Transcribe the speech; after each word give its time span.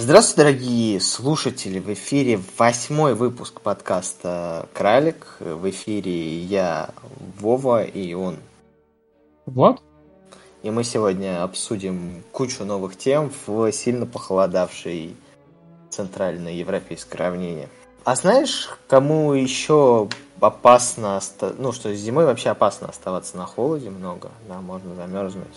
Здравствуйте, 0.00 0.42
дорогие 0.42 1.00
слушатели! 1.00 1.80
В 1.80 1.92
эфире 1.92 2.40
восьмой 2.56 3.16
выпуск 3.16 3.60
подкаста 3.60 4.68
«Кралик». 4.72 5.26
В 5.40 5.68
эфире 5.70 6.38
я, 6.38 6.90
Вова, 7.40 7.82
и 7.82 8.14
он. 8.14 8.36
Вот. 9.44 9.82
И 10.62 10.70
мы 10.70 10.84
сегодня 10.84 11.42
обсудим 11.42 12.22
кучу 12.30 12.64
новых 12.64 12.96
тем 12.96 13.32
в 13.44 13.72
сильно 13.72 14.06
похолодавшей 14.06 15.16
центральной 15.90 16.54
европейской 16.54 17.16
равнине. 17.16 17.68
А 18.04 18.14
знаешь, 18.14 18.70
кому 18.86 19.32
еще 19.32 20.08
опасно, 20.38 21.20
ну 21.58 21.72
что 21.72 21.92
зимой 21.92 22.24
вообще 22.24 22.50
опасно 22.50 22.86
оставаться 22.88 23.36
на 23.36 23.46
холоде 23.46 23.90
много, 23.90 24.30
да, 24.48 24.60
можно 24.60 24.94
замерзнуть. 24.94 25.56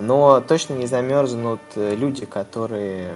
Но 0.00 0.40
точно 0.40 0.74
не 0.74 0.86
замерзнут 0.86 1.60
люди, 1.76 2.26
которые 2.26 3.14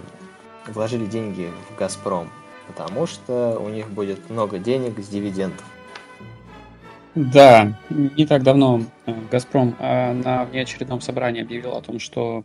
вложили 0.67 1.07
деньги 1.07 1.51
в 1.71 1.79
«Газпром», 1.79 2.31
потому 2.67 3.07
что 3.07 3.59
у 3.59 3.69
них 3.69 3.89
будет 3.91 4.31
много 4.31 4.59
денег 4.59 4.99
с 4.99 5.09
дивидендов. 5.09 5.65
Да, 7.15 7.77
не 7.91 8.27
так 8.27 8.45
давно 8.45 8.83
э, 9.07 9.15
«Газпром» 9.31 9.75
э, 9.79 10.13
на 10.13 10.45
внеочередном 10.45 11.01
собрании 11.01 11.43
объявил 11.43 11.75
о 11.75 11.83
том, 11.83 11.99
что, 11.99 12.45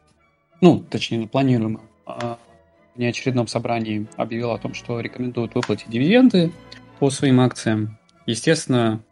ну, 0.61 0.79
точнее, 0.79 1.19
на 1.19 1.27
планируемом 1.27 1.81
э, 2.07 2.35
внеочередном 2.95 3.47
собрании 3.47 4.07
объявил 4.15 4.51
о 4.51 4.57
том, 4.57 4.73
что 4.73 4.99
рекомендуют 4.99 5.53
выплатить 5.53 5.89
дивиденды 5.89 6.51
по 6.99 7.11
своим 7.11 7.39
акциям. 7.41 7.99
Естественно, 8.25 9.03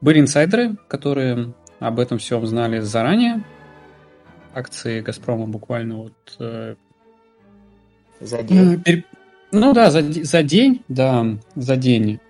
были 0.00 0.20
инсайдеры, 0.20 0.76
которые 0.88 1.52
об 1.80 1.98
этом 1.98 2.16
всем 2.16 2.46
знали 2.46 2.80
заранее, 2.80 3.42
акции 4.54 5.00
Газпрома 5.00 5.46
буквально 5.46 5.96
вот... 5.96 6.36
Э, 6.38 6.74
за 8.20 8.42
день? 8.42 9.04
Ну 9.52 9.72
да, 9.72 9.90
за, 9.90 10.02
за 10.02 10.42
день, 10.42 10.82
да, 10.88 11.26
за 11.56 11.76
день. 11.76 12.20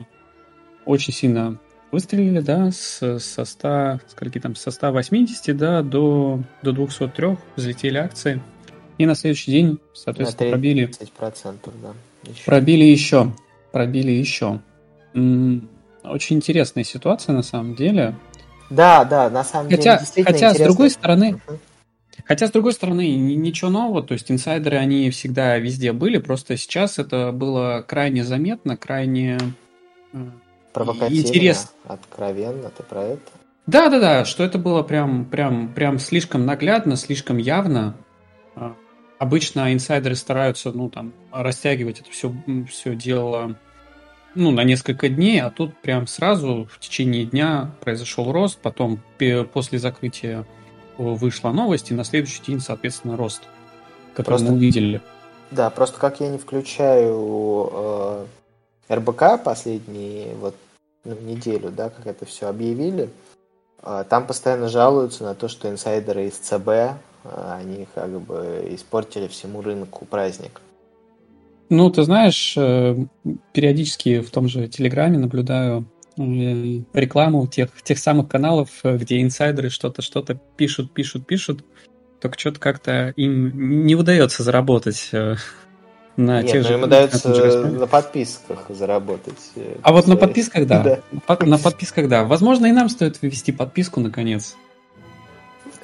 Очень 0.87 1.13
сильно 1.13 1.59
выстрелили, 1.91 2.41
да, 2.41 2.71
с, 2.71 3.19
со 3.19 3.45
100, 3.45 4.01
скольки 4.09 4.39
там, 4.41 4.55
со 4.55 4.71
180, 4.71 5.57
да, 5.57 5.83
до, 5.83 6.41
до 6.63 6.73
203 6.73 7.37
взлетели 7.57 7.99
акции. 7.99 8.41
И 8.99 9.07
на 9.07 9.15
следующий 9.15 9.51
день, 9.51 9.79
соответственно, 9.95 10.51
пробили... 10.51 10.89
30%, 10.89 11.71
да. 11.83 11.93
Еще. 12.31 12.45
Пробили 12.45 12.85
еще. 12.85 13.33
Пробили 13.73 14.11
еще. 14.11 14.61
Очень 15.15 16.37
интересная 16.37 16.85
ситуация 16.85 17.35
на 17.35 17.43
самом 17.43 17.75
деле. 17.75 18.15
Да, 18.69 19.05
да, 19.05 19.29
на 19.31 19.43
самом 19.43 19.71
хотя, 19.71 19.99
деле. 19.99 20.25
Хотя, 20.25 20.55
с 20.55 20.59
другой 20.59 20.91
стороны, 20.91 21.41
uh-huh. 21.47 21.59
Хотя, 22.25 22.47
с 22.47 22.51
другой 22.51 22.73
стороны, 22.73 23.11
ничего 23.17 23.71
нового, 23.71 24.03
то 24.03 24.15
есть 24.15 24.31
инсайдеры, 24.31 24.77
они 24.77 25.11
всегда 25.11 25.59
везде 25.59 25.93
были, 25.93 26.19
просто 26.19 26.57
сейчас 26.57 26.99
это 26.99 27.33
было 27.33 27.85
крайне 27.87 28.25
заметно, 28.25 28.77
крайне 28.77 29.39
Провокативно, 30.73 31.29
интерес... 31.29 31.73
откровенно, 31.87 32.71
ты 32.71 32.83
про 32.83 33.03
это? 33.03 33.31
Да, 33.67 33.89
да, 33.89 34.01
да, 34.01 34.25
что 34.25 34.45
это 34.45 34.59
было 34.59 34.83
прям, 34.83 35.25
прям, 35.25 35.73
прям 35.73 35.99
слишком 35.99 36.47
наглядно, 36.47 36.97
слишком 36.97 37.37
явно. 37.39 37.97
А, 38.55 38.75
обычно 39.19 39.73
инсайдеры 39.73 40.15
стараются, 40.15 40.73
ну, 40.73 40.89
там, 40.89 41.13
растягивать 41.33 42.01
это 42.01 42.11
все, 42.11 42.33
все 42.69 42.95
дело, 42.95 43.57
ну, 44.35 44.51
на 44.51 44.65
несколько 44.65 45.09
дней, 45.09 45.41
а 45.41 45.51
тут 45.51 45.77
прям 45.79 46.07
сразу 46.07 46.69
в 46.71 46.79
течение 46.79 47.25
дня 47.27 47.73
произошел 47.81 48.31
рост, 48.33 48.59
потом 48.61 49.01
после 49.53 49.79
закрытия 49.79 50.47
вышла 51.01 51.51
новость, 51.51 51.91
и 51.91 51.95
на 51.95 52.05
следующий 52.05 52.43
день, 52.43 52.61
соответственно, 52.61 53.17
рост, 53.17 53.43
который 54.15 54.27
просто, 54.27 54.47
мы 54.49 54.55
увидели. 54.55 55.01
Да, 55.51 55.71
просто 55.71 55.99
как 55.99 56.21
я 56.21 56.29
не 56.29 56.39
включаю 56.39 57.69
э, 57.73 58.27
РБК 58.95 59.43
последние 59.43 60.35
вот 60.37 60.55
ну, 61.05 61.17
неделю, 61.23 61.71
да, 61.71 61.91
как 61.91 62.07
это 62.07 62.27
все 62.27 62.47
объявили, 62.49 63.09
э, 63.83 64.05
там 64.09 64.27
постоянно 64.27 64.69
жалуются 64.69 65.25
на 65.25 65.35
то, 65.35 65.49
что 65.49 65.69
инсайдеры 65.69 66.27
из 66.27 66.35
ЦБ, 66.35 66.69
э, 66.69 66.95
они 67.25 67.87
как 67.95 68.11
бы 68.21 68.69
испортили 68.71 69.27
всему 69.27 69.63
рынку 69.63 70.05
праздник. 70.05 70.61
Ну, 71.71 71.89
ты 71.89 72.03
знаешь, 72.03 72.55
э, 72.57 72.97
периодически 73.53 74.21
в 74.21 74.31
том 74.31 74.49
же 74.49 74.67
Телеграме 74.69 75.19
наблюдаю 75.19 75.85
рекламу 76.93 77.47
тех, 77.47 77.71
тех 77.83 77.99
самых 77.99 78.29
каналов, 78.29 78.69
э, 78.83 78.97
где 78.97 79.23
инсайдеры 79.23 79.71
что-то 79.71 80.03
что-то 80.03 80.39
пишут, 80.57 80.93
пишут, 80.93 81.27
пишут, 81.27 81.65
только 82.21 82.39
что-то 82.39 82.61
как-то 82.61 83.13
им 83.17 83.87
не 83.87 83.95
удается 83.95 84.43
заработать 84.43 85.09
э, 85.13 85.37
на 86.17 86.43
Нет, 86.43 86.53
тех 86.53 86.67
же... 86.67 86.75
им 86.75 86.83
удается 86.83 87.29
на 87.65 87.87
подписках 87.87 88.67
заработать. 88.69 89.51
Э, 89.57 89.77
а 89.83 89.93
вот 89.93 90.07
на 90.07 90.17
подписках, 90.17 90.67
да. 90.67 91.01
да. 91.29 91.39
На 91.47 91.59
подписках, 91.59 92.09
да. 92.09 92.25
Возможно, 92.25 92.67
и 92.67 92.73
нам 92.73 92.89
стоит 92.89 93.21
ввести 93.23 93.53
подписку, 93.53 94.01
наконец. 94.01 94.57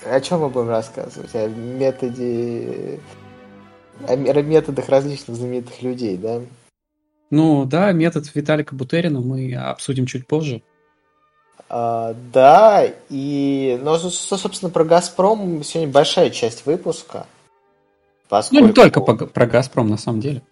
О 0.05 0.21
чем 0.21 0.41
мы 0.41 0.51
будем 0.51 0.69
рассказывать? 0.69 1.35
О 1.35 1.49
методе... 1.49 3.01
О 4.07 4.15
методах 4.15 4.89
различных 4.91 5.37
знаменитых 5.37 5.81
людей, 5.83 6.19
да? 6.19 6.43
Ну 7.31 7.65
да, 7.65 7.93
метод 7.93 8.31
Виталика 8.35 8.75
Бутерина 8.75 9.21
мы 9.21 9.55
обсудим 9.55 10.07
чуть 10.07 10.27
позже. 10.27 10.63
А, 11.69 12.15
да, 12.33 12.87
и, 13.09 13.79
ну, 13.83 13.97
собственно, 13.99 14.71
про 14.71 14.85
Газпром 14.85 15.65
сегодня 15.65 15.93
большая 15.93 16.31
часть 16.31 16.67
выпуска. 16.67 17.27
Поскольку, 18.29 18.63
ну, 18.63 18.69
не 18.69 18.75
только 18.75 19.01
по, 19.01 19.15
про 19.15 19.47
Газпром, 19.47 19.89
на 19.89 19.97
самом 19.97 20.21
деле. 20.21 20.43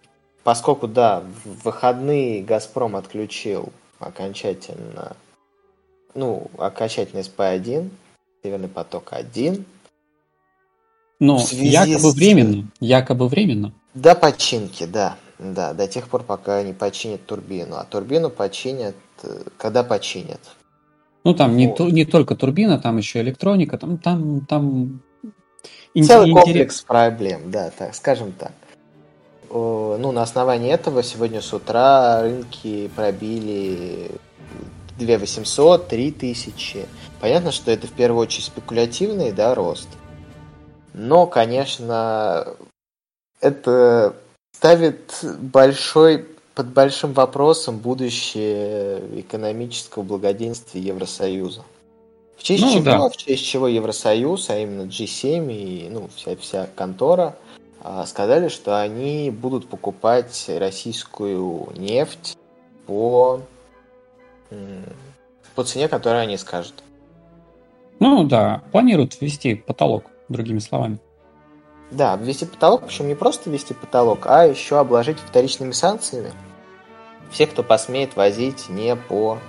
Поскольку, 0.43 0.87
да, 0.87 1.23
в 1.43 1.63
выходные 1.63 2.43
Газпром 2.43 2.95
отключил 2.95 3.69
окончательно, 3.99 5.15
ну, 6.13 6.51
окончательно 6.57 7.21
СП-1, 7.21 7.89
Северный 8.43 8.67
поток-1. 8.67 9.63
Ну, 11.19 11.39
якобы 11.51 12.11
с... 12.11 12.13
временно, 12.13 12.67
якобы 12.79 13.27
временно. 13.27 13.73
До 13.93 14.13
починки, 14.13 14.85
да. 14.85 15.15
Да, 15.37 15.73
до 15.73 15.87
тех 15.87 16.07
пор, 16.07 16.23
пока 16.23 16.63
не 16.63 16.73
починят 16.73 17.25
турбину. 17.25 17.75
А 17.75 17.83
турбину 17.83 18.29
починят, 18.29 18.95
э, 19.23 19.43
когда 19.57 19.83
починят. 19.83 20.39
Ну, 21.23 21.33
там 21.33 21.51
вот. 21.51 21.79
не, 21.79 21.91
не 21.91 22.05
только 22.05 22.35
турбина, 22.35 22.79
там 22.79 22.97
еще 22.97 23.21
электроника, 23.21 23.77
там, 23.77 23.97
там, 23.97 24.45
там... 24.45 25.01
Целый 25.93 26.29
интерес... 26.29 26.43
комплекс 26.43 26.81
проблем, 26.81 27.51
да, 27.51 27.71
так, 27.71 27.95
скажем 27.95 28.31
так. 28.31 28.51
Ну, 29.49 30.11
на 30.11 30.21
основании 30.21 30.71
этого 30.71 31.01
сегодня 31.03 31.41
с 31.41 31.53
утра 31.53 32.21
рынки 32.21 32.89
пробили 32.95 34.11
2 34.99 35.17
800, 35.17 35.87
3 35.87 36.11
тысячи. 36.11 36.85
Понятно, 37.19 37.51
что 37.51 37.71
это 37.71 37.87
в 37.87 37.91
первую 37.91 38.21
очередь 38.21 38.45
спекулятивный 38.45 39.31
да, 39.31 39.55
рост. 39.55 39.87
Но, 40.93 41.27
конечно, 41.27 42.47
это 43.41 44.15
ставит 44.55 45.19
большой, 45.39 46.25
под 46.53 46.67
большим 46.67 47.11
вопросом 47.11 47.77
будущее 47.77 49.01
экономического 49.19 50.03
благоденствия 50.03 50.81
Евросоюза. 50.81 51.63
В 52.37 52.43
честь 52.43 52.63
ну, 52.63 52.71
чего? 52.71 52.83
Да. 52.83 53.09
В 53.09 53.17
честь 53.17 53.45
чего 53.45 53.67
Евросоюз, 53.67 54.49
а 54.49 54.57
именно 54.57 54.83
G7 54.83 55.51
и 55.51 55.89
ну, 55.89 56.09
вся, 56.15 56.35
вся 56.37 56.69
контора 56.73 57.35
а, 57.81 58.05
сказали, 58.05 58.47
что 58.47 58.79
они 58.81 59.29
будут 59.29 59.67
покупать 59.67 60.45
российскую 60.47 61.69
нефть 61.75 62.37
по, 62.87 63.41
по 65.53 65.63
цене, 65.63 65.89
которую 65.89 66.21
они 66.21 66.37
скажут. 66.37 66.75
Ну 67.99 68.23
да, 68.23 68.63
планируют 68.71 69.19
ввести 69.19 69.55
потолок, 69.55 70.05
другими 70.29 70.59
словами. 70.59 70.99
Да, 71.91 72.15
ввести 72.15 72.45
потолок, 72.45 72.85
причем 72.87 73.07
не 73.07 73.15
просто 73.15 73.49
ввести 73.49 73.73
потолок, 73.73 74.25
а 74.25 74.45
еще 74.45 74.79
обложить 74.79 75.19
вторичными 75.19 75.71
санкциями 75.71 76.33
всех, 77.29 77.51
кто 77.51 77.63
посмеет 77.63 78.15
возить 78.15 78.69
не 78.69 78.95
по 78.95 79.39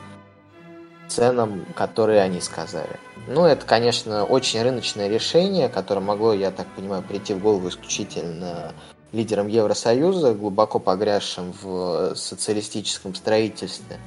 ценам, 1.09 1.65
которые 1.75 2.21
они 2.21 2.41
сказали. 2.41 2.99
Ну, 3.29 3.45
это, 3.45 3.65
конечно, 3.65 4.25
очень 4.25 4.63
рыночное 4.63 5.09
решение, 5.09 5.69
которое 5.69 6.01
могло, 6.01 6.33
я 6.33 6.51
так 6.51 6.67
понимаю, 6.77 7.03
прийти 7.03 7.35
в 7.35 7.41
голову 7.41 7.69
исключительно 7.69 8.73
лидерам 9.13 9.49
Евросоюза, 9.49 10.35
глубоко 10.35 10.79
погрязшим 10.79 11.55
в 11.63 12.15
социалистическом 12.15 13.15
строительстве. 13.15 13.99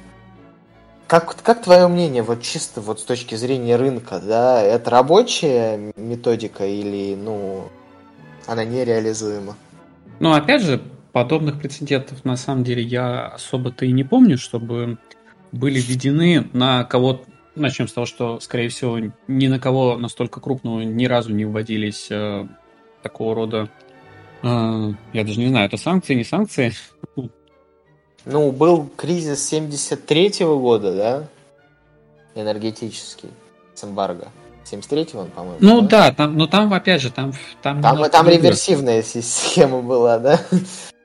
Как, 1.06 1.34
как 1.42 1.62
твое 1.62 1.88
мнение, 1.88 2.22
вот 2.22 2.40
чисто 2.42 2.80
вот 2.80 3.00
с 3.00 3.02
точки 3.02 3.34
зрения 3.34 3.76
рынка, 3.76 4.20
да, 4.20 4.62
это 4.62 4.90
рабочая 4.90 5.92
методика 5.96 6.64
или, 6.64 7.16
ну, 7.16 7.64
она 8.46 8.64
нереализуема. 8.64 9.56
Ну, 10.18 10.32
опять 10.32 10.62
же, 10.62 10.82
подобных 11.12 11.58
прецедентов 11.58 12.24
на 12.24 12.36
самом 12.36 12.64
деле 12.64 12.82
я 12.82 13.28
особо-то 13.28 13.84
и 13.84 13.92
не 13.92 14.04
помню, 14.04 14.38
чтобы 14.38 14.98
были 15.52 15.80
введены 15.80 16.48
на 16.52 16.84
кого 16.84 17.22
Начнем 17.56 17.88
с 17.88 17.92
того, 17.92 18.06
что, 18.06 18.38
скорее 18.38 18.68
всего, 18.68 18.98
ни 19.26 19.46
на 19.48 19.58
кого 19.58 19.96
настолько 19.96 20.40
крупного 20.40 20.80
ни 20.82 21.06
разу 21.06 21.32
не 21.32 21.44
вводились 21.44 22.06
э, 22.10 22.46
такого 23.02 23.34
рода 23.34 23.68
А, 24.42 24.92
я 25.12 25.24
даже 25.24 25.40
не 25.40 25.48
знаю, 25.48 25.66
это 25.66 25.76
санкции, 25.76 26.14
не 26.14 26.24
санкции. 26.24 26.72
Ну, 28.24 28.52
был 28.52 28.88
кризис 28.96 29.52
73-го 29.52 30.58
года, 30.58 30.94
да? 30.94 31.28
Энергетический, 32.34 33.30
с 33.74 33.82
эмбарго. 33.82 34.28
73-го 34.70 35.20
он, 35.20 35.30
по-моему. 35.30 35.58
Ну 35.60 35.80
да, 35.82 36.08
да 36.08 36.12
там, 36.12 36.36
но 36.36 36.46
там, 36.46 36.72
опять 36.72 37.00
же, 37.00 37.10
там... 37.10 37.32
Там, 37.62 37.82
там, 37.82 38.10
там 38.10 38.28
реверсивная 38.28 39.02
схема 39.02 39.82
была, 39.82 40.18
да? 40.18 40.40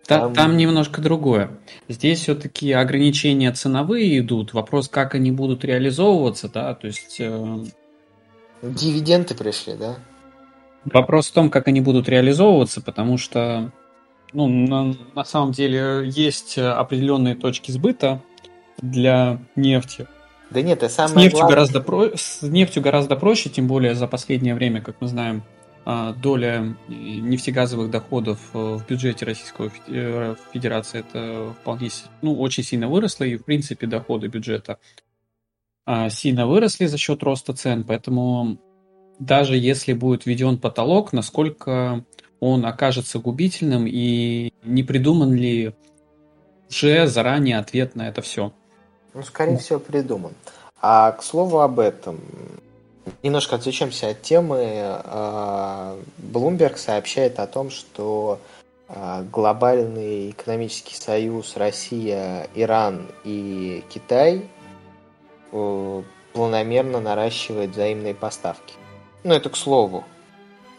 Там, 0.08 0.34
там 0.34 0.56
немножко 0.56 1.02
другое. 1.02 1.50
Здесь 1.90 2.20
все-таки 2.20 2.72
ограничения 2.72 3.52
ценовые 3.52 4.20
идут. 4.20 4.54
Вопрос, 4.54 4.88
как 4.88 5.16
они 5.16 5.32
будут 5.32 5.66
реализовываться, 5.66 6.48
да, 6.48 6.76
то 6.76 6.88
есть... 6.88 7.18
Э... 7.20 7.64
Дивиденды 8.62 9.34
пришли, 9.34 9.74
да? 9.74 9.96
Вопрос 10.86 11.30
в 11.30 11.34
том, 11.34 11.50
как 11.50 11.68
они 11.68 11.82
будут 11.82 12.08
реализовываться, 12.08 12.82
потому 12.82 13.18
что, 13.18 13.72
ну, 14.34 14.48
на, 14.48 14.96
на 15.16 15.24
самом 15.24 15.52
деле 15.52 16.04
есть 16.08 16.60
определенные 16.60 17.36
точки 17.36 17.72
сбыта 17.72 18.22
для 18.80 19.40
нефти. 19.56 20.08
Да 20.52 20.62
нет, 20.62 20.84
это 20.84 20.90
самое 20.90 21.14
с 21.14 21.16
нефтью 21.16 21.40
главное... 21.40 21.56
гораздо 21.56 21.82
про... 21.82 22.12
с 22.16 22.42
нефтью 22.42 22.84
гораздо 22.84 23.16
проще, 23.16 23.50
тем 23.50 23.68
более 23.68 23.96
за 23.96 24.08
последнее 24.08 24.56
время, 24.56 24.82
как 24.82 25.02
мы 25.02 25.08
знаем, 25.08 25.44
а, 25.88 26.14
доля 26.14 26.76
нефтегазовых 26.88 27.92
доходов 27.92 28.40
э, 28.56 28.58
в 28.58 28.88
бюджете 28.88 29.24
Российской 29.24 29.72
э, 29.88 30.36
Федерации 30.52 31.02
это 31.02 31.54
вполне 31.62 31.90
ну, 32.24 32.40
очень 32.40 32.64
сильно 32.64 32.88
выросла, 32.88 33.26
и 33.26 33.38
в 33.38 33.46
принципе 33.46 33.86
доходы 33.86 34.28
бюджета 34.28 34.80
а, 35.86 36.10
сильно 36.10 36.48
выросли 36.48 36.88
за 36.88 36.98
счет 36.98 37.22
роста 37.22 37.54
цен, 37.54 37.84
поэтому 37.84 38.58
даже 39.20 39.56
если 39.58 39.94
будет 39.94 40.26
введен 40.26 40.58
потолок, 40.58 41.14
насколько 41.14 42.04
он 42.40 42.66
окажется 42.66 43.20
губительным 43.20 43.86
и 43.88 44.52
не 44.64 44.82
придуман 44.82 45.36
ли 45.36 45.76
уже 46.68 47.06
заранее 47.06 47.60
ответ 47.60 47.96
на 47.96 48.08
это 48.08 48.24
все? 48.24 48.54
Ну, 49.16 49.24
скорее 49.24 49.58
всего, 49.58 49.80
придуман. 49.80 50.34
А 50.82 51.14
к 51.14 51.24
слову 51.24 51.62
об 51.62 51.80
этом, 51.80 52.20
Немножко 53.22 53.56
отвлечемся 53.56 54.10
от 54.10 54.22
темы. 54.22 54.60
А, 55.04 55.98
Bloomberg 56.18 56.78
сообщает 56.78 57.40
о 57.40 57.48
том, 57.48 57.70
что 57.70 58.40
а, 58.88 59.24
глобальный 59.24 60.32
экономический 60.32 60.96
союз 60.96 61.56
Россия, 61.56 62.48
Иран 62.56 63.08
и 63.24 63.84
Китай 63.90 64.48
планомерно 66.34 67.00
наращивает 67.00 67.72
взаимные 67.72 68.14
поставки. 68.14 68.76
Ну, 69.24 69.34
это 69.34 69.50
к 69.50 69.56
слову. 69.56 70.04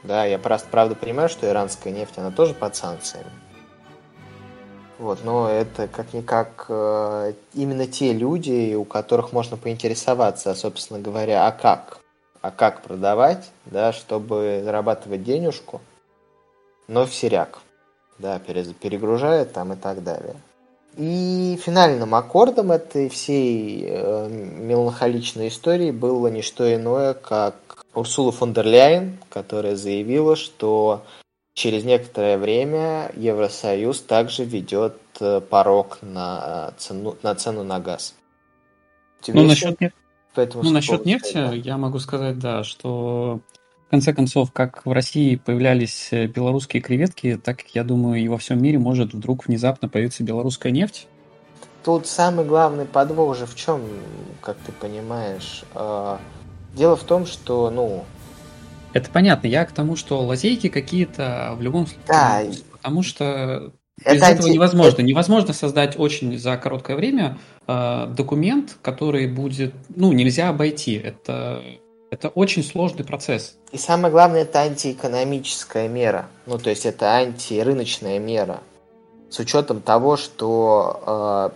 Да, 0.02 0.24
я 0.24 0.38
просто 0.38 0.68
правда 0.68 0.94
понимаю, 0.94 1.28
что 1.28 1.48
иранская 1.48 1.92
нефть, 1.92 2.18
она 2.18 2.30
тоже 2.30 2.52
под 2.52 2.76
санкциями. 2.76 3.30
Вот, 4.98 5.24
но 5.24 5.50
это 5.50 5.88
как-никак 5.88 6.66
э, 6.68 7.34
именно 7.54 7.86
те 7.86 8.12
люди, 8.12 8.74
у 8.74 8.84
которых 8.84 9.32
можно 9.32 9.56
поинтересоваться, 9.56 10.54
собственно 10.54 11.00
говоря, 11.00 11.46
а 11.46 11.52
как? 11.52 12.00
а 12.46 12.50
как 12.52 12.82
продавать, 12.82 13.50
да, 13.64 13.92
чтобы 13.92 14.62
зарабатывать 14.64 15.24
денежку, 15.24 15.80
но 16.86 17.04
в 17.04 17.12
серяк, 17.12 17.58
да, 18.18 18.38
перегружает 18.38 19.52
там 19.52 19.72
и 19.72 19.76
так 19.76 20.04
далее. 20.04 20.36
И 20.96 21.58
финальным 21.62 22.14
аккордом 22.14 22.70
этой 22.70 23.08
всей 23.08 23.84
э, 23.86 24.28
меланхоличной 24.28 25.48
истории 25.48 25.90
было 25.90 26.28
не 26.28 26.40
что 26.40 26.72
иное, 26.72 27.14
как 27.14 27.56
Урсула 27.94 28.30
фон 28.30 28.52
дер 28.52 28.64
Ляйен, 28.64 29.18
которая 29.28 29.74
заявила, 29.74 30.36
что 30.36 31.02
через 31.56 31.84
некоторое 31.84 32.36
время 32.36 33.10
Евросоюз 33.16 34.02
также 34.02 34.44
ведет 34.44 34.98
э, 35.20 35.40
порог 35.40 35.98
на 36.02 36.74
цену 36.76 37.16
на, 37.22 37.34
цену 37.34 37.64
на 37.64 37.80
газ. 37.80 38.14
Тебе 39.22 39.40
ну, 39.40 39.48
насчет, 39.48 39.76
Поэтому 40.34 40.62
ну, 40.62 40.70
насчет 40.70 41.06
нефти 41.06 41.32
да. 41.32 41.52
я 41.54 41.78
могу 41.78 41.98
сказать, 41.98 42.38
да, 42.38 42.62
что 42.62 43.40
в 43.86 43.90
конце 43.90 44.12
концов, 44.12 44.52
как 44.52 44.84
в 44.84 44.92
России 44.92 45.36
появлялись 45.36 46.08
э, 46.12 46.26
белорусские 46.26 46.82
креветки, 46.82 47.40
так, 47.42 47.62
я 47.74 47.84
думаю, 47.84 48.22
и 48.22 48.28
во 48.28 48.36
всем 48.36 48.62
мире 48.62 48.78
может 48.78 49.14
вдруг 49.14 49.46
внезапно 49.46 49.88
появиться 49.88 50.24
белорусская 50.24 50.72
нефть. 50.72 51.08
Тут 51.82 52.06
самый 52.06 52.44
главный 52.44 52.84
подвох 52.84 53.34
же 53.34 53.46
в 53.46 53.54
чем, 53.54 53.80
как 54.42 54.58
ты 54.58 54.72
понимаешь. 54.72 55.64
А, 55.74 56.20
дело 56.74 56.96
в 56.96 57.04
том, 57.04 57.24
что, 57.24 57.70
ну... 57.70 58.04
Это 58.96 59.10
понятно. 59.10 59.46
Я 59.46 59.66
к 59.66 59.72
тому, 59.72 59.94
что 59.94 60.22
лазейки 60.22 60.70
какие-то 60.70 61.52
в 61.58 61.60
любом 61.60 61.86
случае. 61.86 62.06
Да. 62.08 62.42
Потому 62.72 63.02
что 63.02 63.72
без 63.98 64.22
это 64.22 64.24
этого 64.24 64.46
невозможно. 64.46 65.02
Невозможно 65.02 65.52
создать 65.52 65.98
очень 65.98 66.38
за 66.38 66.56
короткое 66.56 66.96
время 66.96 67.36
э, 67.66 68.06
документ, 68.16 68.78
который 68.80 69.26
будет, 69.26 69.74
ну, 69.94 70.12
нельзя 70.12 70.48
обойти. 70.48 70.94
Это, 70.94 71.62
это 72.10 72.28
очень 72.30 72.64
сложный 72.64 73.04
процесс. 73.04 73.58
И 73.70 73.76
самое 73.76 74.10
главное, 74.10 74.42
это 74.42 74.60
антиэкономическая 74.60 75.88
мера. 75.88 76.24
Ну, 76.46 76.56
то 76.56 76.70
есть 76.70 76.86
это 76.86 77.16
антирыночная 77.16 78.18
мера. 78.18 78.60
С 79.28 79.38
учетом 79.38 79.82
того, 79.82 80.16
что 80.16 81.52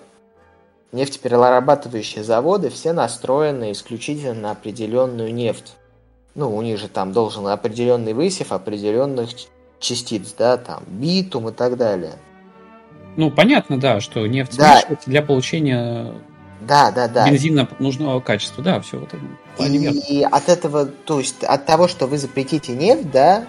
э, 0.92 0.94
нефтеперерабатывающие 0.94 2.22
заводы 2.22 2.68
все 2.68 2.92
настроены 2.92 3.72
исключительно 3.72 4.34
на 4.34 4.50
определенную 4.50 5.32
нефть. 5.32 5.76
Ну, 6.34 6.54
у 6.54 6.62
них 6.62 6.78
же 6.78 6.88
там 6.88 7.12
должен 7.12 7.46
определенный 7.48 8.12
высев 8.12 8.52
определенных 8.52 9.30
частиц, 9.80 10.34
да, 10.38 10.56
там, 10.56 10.82
битум 10.86 11.48
и 11.48 11.52
так 11.52 11.76
далее. 11.76 12.14
Ну, 13.16 13.30
понятно, 13.30 13.78
да, 13.78 14.00
что 14.00 14.26
нефть 14.26 14.56
да. 14.56 14.82
для 15.06 15.22
получения 15.22 16.14
да, 16.60 16.90
да, 16.90 17.08
да. 17.08 17.28
бензина 17.28 17.68
нужного 17.78 18.20
качества, 18.20 18.62
да, 18.62 18.80
все 18.80 18.98
вот 18.98 19.08
это. 19.08 19.64
И 19.66 20.22
от 20.22 20.48
этого, 20.48 20.86
то 20.86 21.18
есть 21.18 21.42
от 21.42 21.66
того, 21.66 21.88
что 21.88 22.06
вы 22.06 22.18
запретите 22.18 22.72
нефть, 22.72 23.10
да, 23.10 23.46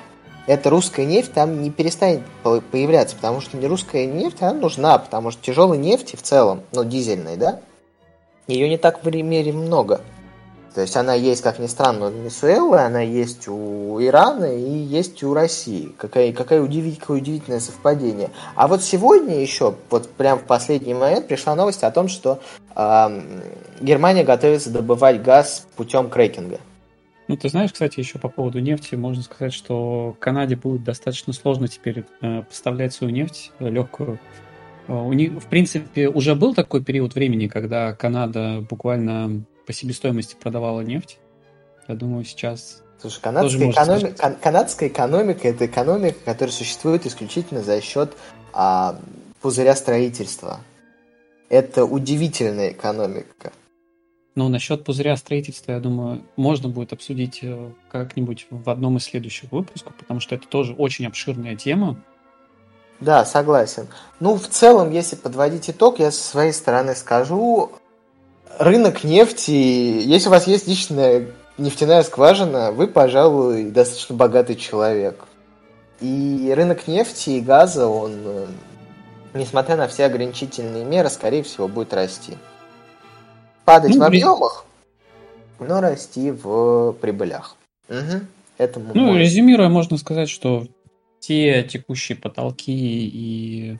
эта 0.47 0.69
русская 0.69 1.05
нефть 1.05 1.33
там 1.33 1.61
не 1.61 1.69
перестанет 1.69 2.21
появляться, 2.71 3.15
потому 3.15 3.41
что 3.41 3.57
русская 3.67 4.07
нефть, 4.07 4.37
она 4.41 4.53
нужна, 4.53 4.97
потому 4.97 5.31
что 5.31 5.43
тяжелой 5.43 5.77
нефти 5.77 6.15
в 6.15 6.21
целом, 6.21 6.61
ну, 6.71 6.83
дизельной, 6.83 7.37
да, 7.37 7.59
ее 8.47 8.67
не 8.67 8.77
так 8.77 9.03
в 9.03 9.09
мире 9.09 9.53
много. 9.53 10.01
То 10.73 10.81
есть 10.81 10.95
она 10.95 11.13
есть, 11.13 11.41
как 11.41 11.59
ни 11.59 11.67
странно, 11.67 12.07
у 12.07 12.11
Венесуэлы, 12.11 12.77
она 12.77 13.01
есть 13.01 13.47
у 13.47 14.01
Ирана 14.01 14.45
и 14.45 14.69
есть 14.69 15.21
у 15.21 15.33
России. 15.33 15.93
Какая, 15.97 16.31
какая 16.31 16.61
удивительное, 16.61 16.99
какое 17.01 17.17
удивительное 17.19 17.59
совпадение. 17.59 18.29
А 18.55 18.67
вот 18.67 18.81
сегодня 18.81 19.41
еще, 19.41 19.75
вот 19.89 20.09
прям 20.11 20.39
в 20.39 20.43
последний 20.43 20.93
момент, 20.93 21.27
пришла 21.27 21.55
новость 21.55 21.83
о 21.83 21.91
том, 21.91 22.07
что 22.07 22.39
э, 22.73 23.21
Германия 23.81 24.23
готовится 24.23 24.69
добывать 24.69 25.21
газ 25.21 25.67
путем 25.75 26.09
крекинга. 26.09 26.59
Ну, 27.27 27.37
ты 27.37 27.49
знаешь, 27.49 27.71
кстати, 27.71 27.99
еще 27.99 28.19
по 28.19 28.29
поводу 28.29 28.59
нефти, 28.59 28.95
можно 28.95 29.23
сказать, 29.23 29.53
что 29.53 30.15
Канаде 30.19 30.55
будет 30.55 30.83
достаточно 30.83 31.33
сложно 31.33 31.67
теперь 31.67 32.05
э, 32.21 32.43
поставлять 32.43 32.93
свою 32.93 33.13
нефть 33.13 33.51
э, 33.59 33.69
легкую. 33.69 34.19
Э, 34.87 34.93
у 34.93 35.13
них, 35.13 35.33
в 35.33 35.47
принципе, 35.47 36.09
уже 36.09 36.35
был 36.35 36.53
такой 36.53 36.83
период 36.83 37.15
времени, 37.15 37.47
когда 37.47 37.93
Канада 37.93 38.65
буквально 38.69 39.43
по 39.65 39.73
себестоимости 39.73 40.35
продавала 40.35 40.81
нефть. 40.81 41.19
Я 41.87 41.95
думаю, 41.95 42.23
сейчас 42.23 42.83
Слушай, 42.99 43.21
канадская, 43.21 43.71
экономи... 43.71 44.11
кан- 44.11 44.35
канадская 44.35 44.89
экономика 44.89 45.47
это 45.47 45.65
экономика, 45.65 46.19
которая 46.23 46.53
существует 46.53 47.05
исключительно 47.07 47.63
за 47.63 47.81
счет 47.81 48.13
а, 48.53 48.99
пузыря 49.41 49.75
строительства. 49.75 50.59
Это 51.49 51.83
удивительная 51.83 52.71
экономика. 52.71 53.51
Ну, 54.35 54.47
насчет 54.47 54.85
пузыря 54.85 55.17
строительства, 55.17 55.73
я 55.73 55.79
думаю, 55.79 56.23
можно 56.37 56.69
будет 56.69 56.93
обсудить 56.93 57.39
э, 57.41 57.71
как-нибудь 57.91 58.47
в 58.49 58.69
одном 58.69 58.95
из 58.95 59.03
следующих 59.03 59.51
выпусков, 59.51 59.93
потому 59.95 60.21
что 60.21 60.35
это 60.35 60.47
тоже 60.47 60.73
очень 60.73 61.05
обширная 61.05 61.57
тема. 61.57 62.01
Да, 63.01 63.25
согласен. 63.25 63.87
Ну, 64.21 64.35
в 64.35 64.47
целом, 64.47 64.91
если 64.91 65.17
подводить 65.17 65.69
итог, 65.69 65.99
я 65.99 66.11
со 66.11 66.23
своей 66.23 66.53
стороны 66.53 66.95
скажу, 66.95 67.71
рынок 68.59 69.03
нефти, 69.03 69.51
если 69.51 70.27
у 70.27 70.31
вас 70.31 70.47
есть 70.47 70.67
личная 70.67 71.27
нефтяная 71.57 72.03
скважина, 72.03 72.71
вы, 72.71 72.87
пожалуй, 72.87 73.65
достаточно 73.65 74.15
богатый 74.15 74.55
человек. 74.55 75.23
И 75.99 76.51
рынок 76.55 76.87
нефти 76.87 77.31
и 77.31 77.41
газа, 77.41 77.87
он, 77.87 78.13
э, 78.25 78.47
несмотря 79.33 79.77
на 79.77 79.87
все 79.87 80.05
ограничительные 80.05 80.83
меры, 80.83 81.09
скорее 81.09 81.43
всего, 81.43 81.67
будет 81.67 81.93
расти. 81.93 82.33
Падать 83.65 83.93
ну, 83.93 83.99
в 83.99 84.03
объемах, 84.03 84.65
но 85.59 85.79
расти 85.79 86.31
в 86.31 86.93
прибылях. 86.93 87.55
Угу. 87.87 88.21
Этому 88.57 88.91
ну, 88.93 89.05
можно... 89.05 89.19
резюмируя, 89.19 89.69
можно 89.69 89.97
сказать, 89.97 90.29
что 90.29 90.67
те 91.19 91.63
текущие 91.63 92.17
потолки 92.17 92.71
и 92.71 93.77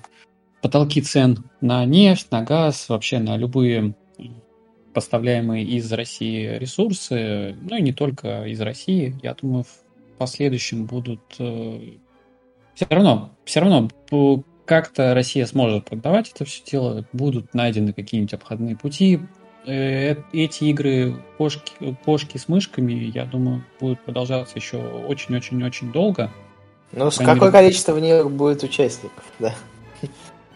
потолки 0.62 1.02
цен 1.02 1.44
на 1.60 1.84
нефть, 1.86 2.28
на 2.30 2.44
газ, 2.44 2.88
вообще 2.88 3.18
на 3.18 3.36
любые 3.36 3.96
поставляемые 4.94 5.66
из 5.66 5.92
России 5.92 6.58
ресурсы, 6.58 7.56
ну 7.62 7.78
и 7.78 7.82
не 7.82 7.94
только 7.94 8.46
из 8.46 8.60
России, 8.62 9.16
я 9.24 9.34
думаю, 9.34 9.64
в 9.64 10.18
последующем 10.18 10.86
будут 10.86 11.22
э, 11.40 11.80
все 12.76 12.86
равно, 12.90 13.32
все 13.46 13.60
равно 13.60 13.90
как-то 14.66 15.14
Россия 15.14 15.46
сможет 15.46 15.86
продавать 15.86 16.32
это 16.34 16.46
все 16.46 16.64
дело, 16.64 17.06
будут 17.14 17.54
найдены 17.54 17.94
какие-нибудь 17.94 18.34
обходные 18.34 18.76
пути. 18.76 19.20
Э, 19.66 20.16
эти 20.34 20.64
игры 20.66 21.16
кошки, 21.38 21.96
кошки 22.06 22.38
с 22.38 22.48
мышками, 22.48 22.94
я 22.94 23.26
думаю, 23.26 23.64
будут 23.80 24.00
продолжаться 24.02 24.58
еще 24.58 24.78
очень-очень-очень 24.78 25.92
долго. 25.92 26.32
Ну, 26.94 27.12
с 27.12 27.18
какое 27.18 27.36
мере... 27.36 27.52
количество 27.52 27.94
в 27.94 28.00
них 28.00 28.30
будет 28.32 28.64
участников, 28.64 29.24
да? 29.40 29.54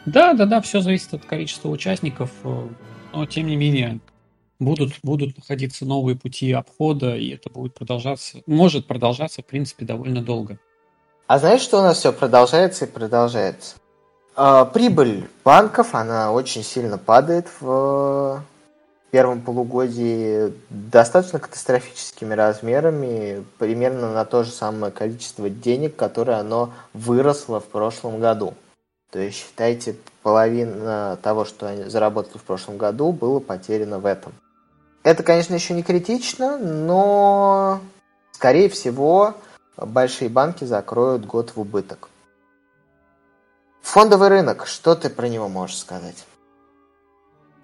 Да, 0.05 0.33
да, 0.33 0.45
да, 0.45 0.61
все 0.61 0.81
зависит 0.81 1.13
от 1.13 1.25
количества 1.25 1.69
участников, 1.69 2.31
э, 2.43 2.67
но 3.13 3.25
тем 3.25 3.47
не 3.47 3.55
менее 3.55 3.99
будут, 4.59 4.93
будут 5.03 5.37
находиться 5.37 5.85
новые 5.85 6.15
пути 6.15 6.51
обхода, 6.51 7.15
и 7.15 7.33
это 7.33 7.49
будет 7.49 7.73
продолжаться, 7.73 8.41
может 8.45 8.87
продолжаться, 8.87 9.41
в 9.41 9.45
принципе, 9.45 9.85
довольно 9.85 10.21
долго. 10.21 10.57
А 11.27 11.39
знаешь, 11.39 11.61
что 11.61 11.79
у 11.79 11.81
нас 11.81 11.97
все 11.97 12.13
продолжается 12.13 12.85
и 12.85 12.89
продолжается? 12.89 13.75
А, 14.35 14.65
прибыль 14.65 15.27
банков, 15.43 15.95
она 15.95 16.31
очень 16.31 16.63
сильно 16.63 16.97
падает 16.97 17.47
в 17.59 18.43
первом 19.11 19.41
полугодии 19.41 20.53
достаточно 20.69 21.39
катастрофическими 21.39 22.33
размерами, 22.33 23.45
примерно 23.57 24.13
на 24.13 24.25
то 24.25 24.43
же 24.43 24.51
самое 24.51 24.91
количество 24.91 25.49
денег, 25.49 25.95
которое 25.95 26.37
оно 26.37 26.73
выросло 26.93 27.59
в 27.59 27.65
прошлом 27.65 28.19
году. 28.19 28.53
То 29.11 29.19
есть, 29.19 29.37
считайте, 29.37 29.95
половина 30.21 31.17
того, 31.21 31.45
что 31.45 31.67
они 31.67 31.83
заработали 31.85 32.37
в 32.37 32.43
прошлом 32.43 32.77
году, 32.77 33.13
было 33.13 33.39
потеряно 33.39 33.99
в 33.99 34.05
этом. 34.05 34.33
Это, 35.05 35.21
конечно, 35.21 35.53
еще 35.53 35.75
не 35.75 35.83
критично, 35.83 36.57
но, 36.57 37.79
скорее 38.31 38.69
всего, 38.69 39.35
большие 39.77 40.29
банки 40.29 40.63
закроют 40.63 41.27
год 41.27 41.51
в 41.55 41.59
убыток. 41.61 42.09
Фондовый 43.83 44.29
рынок, 44.29 44.65
что 44.65 44.95
ты 44.95 45.11
про 45.11 45.29
него 45.29 45.47
можешь 45.47 45.77
сказать? 45.77 46.25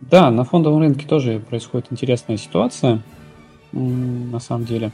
Да, 0.02 0.30
на 0.30 0.44
фондовом 0.44 0.82
рынке 0.82 1.08
тоже 1.08 1.40
происходит 1.40 1.88
интересная 1.90 2.38
ситуация, 2.38 3.02
на 3.72 4.40
самом 4.40 4.66
деле. 4.66 4.92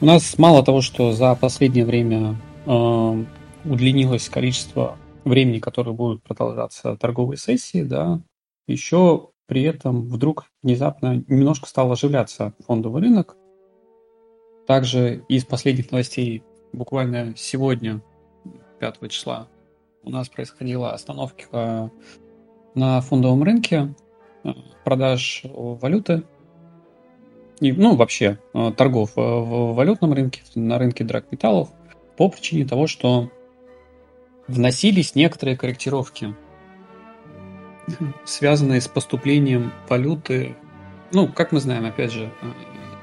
У 0.00 0.06
нас 0.06 0.38
мало 0.38 0.64
того, 0.64 0.80
что 0.80 1.12
за 1.12 1.34
последнее 1.34 1.84
время 1.84 2.36
э, 2.64 3.24
удлинилось 3.66 4.30
количество 4.30 4.96
времени, 5.24 5.58
которое 5.58 5.92
будут 5.92 6.22
продолжаться 6.22 6.96
торговые 6.96 7.36
сессии, 7.36 7.82
да, 7.82 8.18
еще 8.66 9.28
при 9.46 9.62
этом 9.62 10.08
вдруг 10.08 10.46
внезапно 10.62 11.24
немножко 11.28 11.68
стал 11.68 11.92
оживляться 11.92 12.54
фондовый 12.66 13.02
рынок. 13.02 13.36
Также 14.66 15.24
из 15.28 15.44
последних 15.44 15.90
новостей 15.92 16.42
буквально 16.72 17.34
сегодня 17.36 18.02
5 18.80 19.10
числа 19.10 19.48
у 20.02 20.10
нас 20.10 20.28
происходила 20.28 20.92
остановка 20.92 21.90
на 22.74 23.00
фондовом 23.00 23.42
рынке 23.42 23.94
э, 24.44 24.50
продаж 24.84 25.42
валюты 25.44 26.24
и, 27.60 27.72
ну, 27.72 27.96
вообще 27.96 28.38
э, 28.52 28.72
торгов 28.76 29.16
э, 29.16 29.20
в 29.20 29.74
валютном 29.74 30.12
рынке, 30.12 30.42
на 30.54 30.78
рынке 30.78 31.04
драгметаллов 31.04 31.70
по 32.16 32.28
причине 32.28 32.66
того, 32.66 32.86
что 32.86 33.30
вносились 34.46 35.14
некоторые 35.14 35.56
корректировки, 35.56 36.34
связанные 38.24 38.80
с 38.80 38.88
поступлением 38.88 39.72
валюты. 39.88 40.56
Ну, 41.12 41.28
как 41.28 41.52
мы 41.52 41.60
знаем, 41.60 41.86
опять 41.86 42.12
же, 42.12 42.30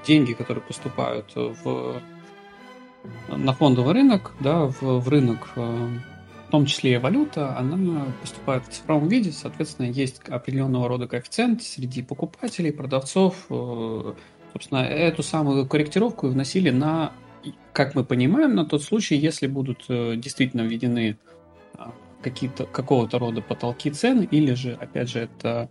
деньги, 0.05 0.33
которые 0.33 0.63
поступают 0.63 1.31
в 1.35 2.01
на 3.27 3.53
фондовый 3.53 3.93
рынок, 3.93 4.33
да, 4.39 4.65
в, 4.65 4.81
в 4.81 5.09
рынок, 5.09 5.49
э, 5.55 5.89
в 6.47 6.51
том 6.51 6.65
числе 6.65 6.93
и 6.93 6.97
валюта, 6.97 7.57
она 7.57 8.05
поступает 8.21 8.65
в 8.65 8.69
цифровом 8.69 9.07
виде, 9.07 9.31
соответственно, 9.31 9.87
есть 9.87 10.21
определенного 10.29 10.87
рода 10.87 11.07
коэффициент 11.07 11.63
среди 11.63 12.01
покупателей, 12.01 12.71
продавцов. 12.71 13.45
Э, 13.49 14.13
собственно, 14.53 14.79
эту 14.79 15.23
самую 15.23 15.67
корректировку 15.67 16.27
вносили 16.27 16.69
на, 16.69 17.11
как 17.71 17.95
мы 17.95 18.03
понимаем, 18.03 18.55
на 18.55 18.65
тот 18.65 18.83
случай, 18.83 19.15
если 19.15 19.47
будут 19.47 19.85
э, 19.89 20.15
действительно 20.15 20.61
введены 20.61 21.17
какие-то, 22.23 22.65
какого-то 22.65 23.19
рода 23.19 23.41
потолки 23.41 23.91
цен, 23.91 24.21
или 24.23 24.53
же, 24.53 24.77
опять 24.79 25.09
же, 25.09 25.19
это 25.19 25.69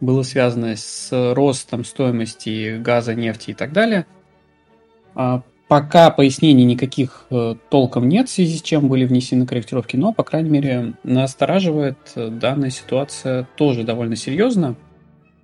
было 0.00 0.22
связано 0.22 0.76
с 0.76 1.08
ростом 1.34 1.84
стоимости 1.84 2.78
газа, 2.78 3.14
нефти 3.14 3.52
и 3.52 3.54
так 3.54 3.72
далее. 3.72 4.06
А 5.14 5.42
Пока 5.66 6.10
пояснений 6.10 6.64
никаких 6.64 7.26
э, 7.30 7.54
толком 7.70 8.06
нет, 8.06 8.28
в 8.28 8.32
связи 8.32 8.58
с 8.58 8.62
чем 8.62 8.86
были 8.88 9.06
внесены 9.06 9.46
корректировки, 9.46 9.96
но, 9.96 10.12
по 10.12 10.22
крайней 10.22 10.50
мере, 10.50 10.94
настораживает 11.04 11.96
э, 12.14 12.28
данная 12.28 12.68
ситуация 12.68 13.48
тоже 13.56 13.82
довольно 13.82 14.14
серьезно, 14.14 14.76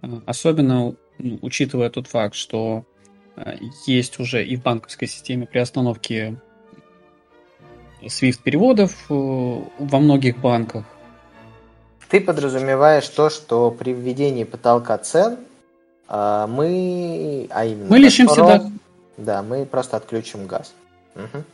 э, 0.03 0.09
особенно 0.27 0.95
учитывая 1.41 1.89
тот 1.89 2.07
факт, 2.07 2.35
что 2.35 2.85
есть 3.87 4.21
уже 4.21 4.45
и 4.45 4.57
в 4.57 4.63
банковской 4.63 5.09
системе 5.09 5.47
при 5.47 5.59
остановке 5.59 6.37
SWIFT-переводов 8.03 8.95
во 9.09 9.99
многих 9.99 10.39
банках. 10.39 10.85
Ты 12.09 12.21
подразумеваешь 12.21 13.09
то, 13.09 13.31
что 13.31 13.71
при 13.71 13.93
введении 13.93 14.45
потолка 14.45 14.99
цен 14.99 15.39
мы, 16.09 17.47
а 17.51 17.65
именно 17.65 17.87
мы 17.89 17.99
лишимся, 17.99 18.43
да, 18.43 18.71
да, 19.17 19.43
мы 19.43 19.65
просто 19.65 19.97
отключим 19.97 20.47
газ. 20.47 20.75
Угу. 21.15 21.45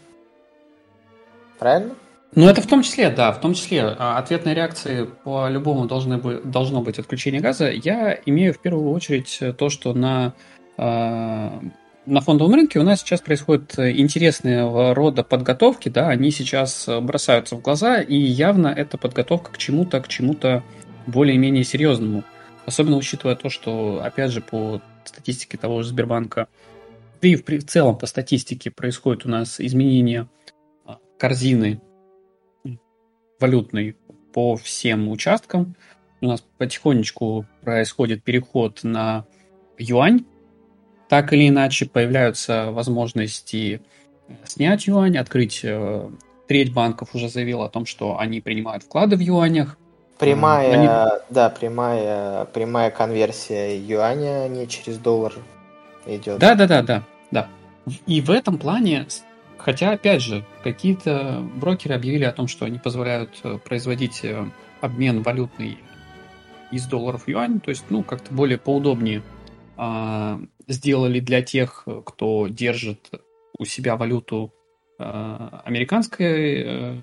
Правильно? 1.59 1.95
Ну, 2.35 2.49
это 2.49 2.61
в 2.61 2.67
том 2.67 2.83
числе, 2.83 3.11
да, 3.11 3.33
в 3.33 3.41
том 3.41 3.55
числе 3.55 3.83
а, 3.83 4.19
ответной 4.19 4.55
реакции 4.55 5.09
по-любому 5.25 5.87
должны 5.87 6.19
быть, 6.19 6.51
должно 6.51 6.83
быть 6.83 6.99
отключение 6.99 7.41
газа. 7.41 7.71
Я 7.71 8.19
имею 8.27 8.53
в 8.53 8.59
первую 8.59 8.91
очередь 8.93 9.41
то, 9.57 9.71
что 9.71 9.95
на, 9.95 10.35
а, 10.77 11.59
на 12.07 12.21
фондовом 12.21 12.55
рынке 12.55 12.79
у 12.79 12.83
нас 12.83 13.01
сейчас 13.01 13.21
происходит 13.21 13.79
интересные 13.79 14.93
рода 14.93 15.23
подготовки, 15.25 15.89
да, 15.89 16.09
они 16.09 16.31
сейчас 16.31 16.89
бросаются 17.03 17.57
в 17.57 17.63
глаза, 17.63 18.01
и 18.01 18.17
явно 18.17 18.69
это 18.69 18.97
подготовка 18.97 19.53
к 19.53 19.59
чему-то, 19.59 20.01
к 20.01 20.09
чему-то 20.09 20.63
более-менее 21.07 21.65
серьезному. 21.65 22.25
Особенно 22.65 22.97
учитывая 22.97 23.37
то, 23.37 23.49
что, 23.49 24.03
опять 24.05 24.31
же, 24.31 24.41
по 24.41 24.81
статистике 25.05 25.57
того 25.57 25.83
же 25.83 25.89
Сбербанка, 25.89 26.49
да 27.21 27.29
и 27.29 27.37
в, 27.37 27.47
в 27.47 27.65
целом 27.65 27.97
по 27.97 28.07
статистике 28.07 28.71
происходит 28.71 29.25
у 29.25 29.29
нас 29.29 29.61
изменение 29.61 30.29
а, 30.85 30.99
корзины 31.19 31.81
валютной 33.41 33.97
по 34.33 34.57
всем 34.57 35.09
участкам. 35.09 35.77
У 36.21 36.27
нас 36.27 36.45
потихонечку 36.59 37.47
происходит 37.63 38.25
переход 38.25 38.81
на 38.83 39.27
юань. 39.79 40.25
Так 41.09 41.33
или 41.33 41.49
иначе 41.49 41.87
появляются 41.87 42.71
возможности 42.73 43.81
э, 44.29 44.33
снять 44.45 44.87
юань, 44.87 45.17
открыть. 45.17 45.61
Э, 45.63 46.09
треть 46.49 46.73
банков 46.73 47.15
уже 47.15 47.29
заявила 47.29 47.67
о 47.67 47.69
том, 47.69 47.87
что 47.87 48.19
они 48.19 48.41
принимают 48.41 48.85
вклады 48.85 49.17
в 49.17 49.21
юанях. 49.21 49.77
Прямая, 50.19 50.73
они... 50.73 50.89
да, 51.29 51.51
прямая, 51.51 52.47
прямая 52.47 52.91
конверсия 52.91 53.77
юаня 53.79 54.49
не 54.49 54.67
через 54.67 54.97
доллар 54.99 55.35
идет. 56.07 56.39
Да, 56.39 56.55
да, 56.55 56.67
да, 56.67 56.83
да, 56.83 57.03
да. 57.31 57.49
И 58.07 58.21
в 58.21 58.31
этом 58.31 58.59
плане, 58.59 59.07
хотя, 59.59 59.93
опять 59.93 60.23
же, 60.23 60.45
какие-то 60.65 61.45
брокеры 61.57 61.95
объявили 61.95 62.25
о 62.25 62.33
том, 62.33 62.49
что 62.49 62.65
они 62.65 62.79
позволяют 62.79 63.39
э, 63.45 63.59
производить 63.59 64.25
обмен 64.81 65.23
валютный 65.23 65.79
из 66.71 66.87
долларов 66.87 67.25
в 67.25 67.29
юань, 67.29 67.61
то 67.61 67.71
есть, 67.71 67.85
ну, 67.91 68.03
как-то 68.03 68.33
более 68.33 68.59
поудобнее 68.59 69.19
а, 69.19 69.36
сделали 70.69 71.21
для 71.21 71.43
тех, 71.43 71.87
кто 72.05 72.49
держит 72.49 73.11
у 73.59 73.65
себя 73.65 73.97
валюту 73.97 74.53
а, 74.99 75.63
американской, 75.65 76.63
а, 76.65 77.03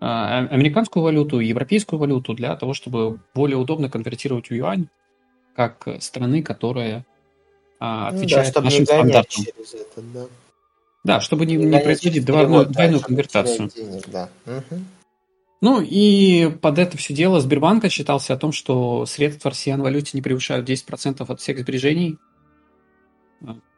а 0.00 0.38
американскую 0.50 1.02
валюту, 1.02 1.40
европейскую 1.40 2.00
валюту 2.00 2.34
для 2.34 2.56
того, 2.56 2.74
чтобы 2.74 3.20
более 3.34 3.56
удобно 3.56 3.90
конвертировать 3.90 4.48
в 4.48 4.54
юань, 4.54 4.88
как 5.54 5.86
страны, 6.00 6.42
которая 6.42 7.04
а, 7.78 8.08
отвечает 8.08 8.48
ну, 8.48 8.52
да, 8.54 8.60
нашим 8.62 8.84
стандартам. 8.86 9.44
Это, 9.44 10.02
да. 10.14 10.26
да, 11.04 11.20
чтобы 11.20 11.46
не, 11.46 11.56
не, 11.56 11.66
не 11.66 11.80
производить 11.80 12.24
двойную, 12.24 12.66
двойную 12.66 13.00
конвертацию. 13.00 13.68
Денег, 13.68 14.08
да. 14.08 14.28
угу. 14.46 14.80
Ну 15.62 15.80
и 15.80 16.50
под 16.60 16.80
это 16.80 16.96
все 16.96 17.14
дело 17.14 17.40
Сбербанк 17.40 17.84
отчитался 17.84 18.34
о 18.34 18.36
том, 18.36 18.50
что 18.50 19.06
средства 19.06 19.48
в 19.48 19.52
россиян 19.52 19.80
валюте 19.80 20.10
не 20.14 20.20
превышают 20.20 20.68
10% 20.68 21.24
от 21.26 21.40
всех 21.40 21.60
сбережений. 21.60 22.18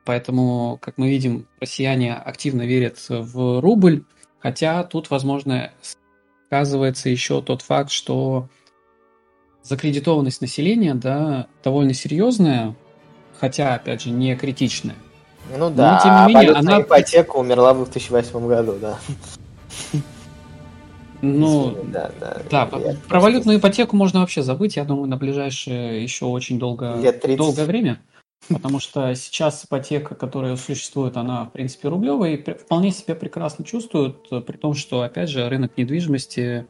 Поэтому, 0.06 0.78
как 0.80 0.96
мы 0.96 1.10
видим, 1.10 1.46
россияне 1.60 2.14
активно 2.14 2.62
верят 2.62 2.96
в 3.08 3.60
рубль, 3.60 4.04
хотя 4.38 4.82
тут, 4.84 5.10
возможно, 5.10 5.72
сказывается 6.48 7.10
еще 7.10 7.42
тот 7.42 7.60
факт, 7.60 7.90
что 7.90 8.48
закредитованность 9.62 10.40
населения 10.40 10.94
да, 10.94 11.48
довольно 11.62 11.92
серьезная, 11.92 12.74
хотя, 13.38 13.74
опять 13.74 14.02
же, 14.02 14.10
не 14.10 14.34
критичная. 14.36 14.96
Ну 15.54 15.68
да, 15.68 15.96
Но, 15.96 16.02
тем 16.02 16.26
не 16.26 16.34
менее, 16.34 16.56
а 16.56 16.60
она... 16.60 16.80
ипотека 16.80 17.36
умерла 17.36 17.74
в 17.74 17.84
2008 17.84 18.46
году, 18.46 18.78
да. 18.80 18.98
Ну, 21.24 21.84
да, 21.92 22.10
да. 22.20 22.42
да 22.50 22.66
про 23.08 23.20
валютную 23.20 23.58
ипотеку 23.58 23.96
можно 23.96 24.20
вообще 24.20 24.42
забыть, 24.42 24.76
я 24.76 24.84
думаю, 24.84 25.08
на 25.08 25.16
ближайшее 25.16 26.02
еще 26.02 26.26
очень 26.26 26.58
долго, 26.58 26.96
долгое 27.36 27.64
время. 27.64 28.00
Потому 28.48 28.78
что 28.78 29.14
сейчас 29.14 29.64
ипотека, 29.64 30.14
которая 30.14 30.56
существует, 30.56 31.16
она, 31.16 31.46
в 31.46 31.52
принципе, 31.52 31.88
рублевая 31.88 32.34
и 32.34 32.52
вполне 32.52 32.90
себя 32.90 33.14
прекрасно 33.14 33.64
чувствует, 33.64 34.28
при 34.28 34.56
том, 34.56 34.74
что, 34.74 35.00
опять 35.00 35.30
же, 35.30 35.48
рынок 35.48 35.78
недвижимости, 35.78 36.66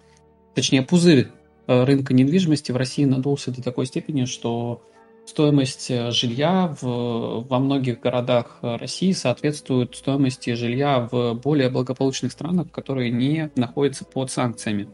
точнее, 0.54 0.82
пузырь 0.82 1.28
э, 1.66 1.84
рынка 1.84 2.14
недвижимости 2.14 2.70
в 2.70 2.76
России 2.76 3.04
надулся 3.04 3.50
до 3.50 3.60
такой 3.60 3.86
степени, 3.86 4.24
что 4.24 4.82
стоимость 5.26 5.90
э, 5.90 6.10
жилья 6.10 6.74
в, 6.80 7.46
во 7.48 7.58
многих 7.58 8.00
городах 8.00 8.58
России 8.62 9.12
соответствует 9.12 9.94
стоимости 9.94 10.54
жилья 10.54 11.08
в 11.10 11.34
более 11.34 11.70
благополучных 11.70 12.32
странах, 12.32 12.70
которые 12.70 13.10
не 13.10 13.50
находятся 13.56 14.04
под 14.04 14.30
санкциями. 14.30 14.88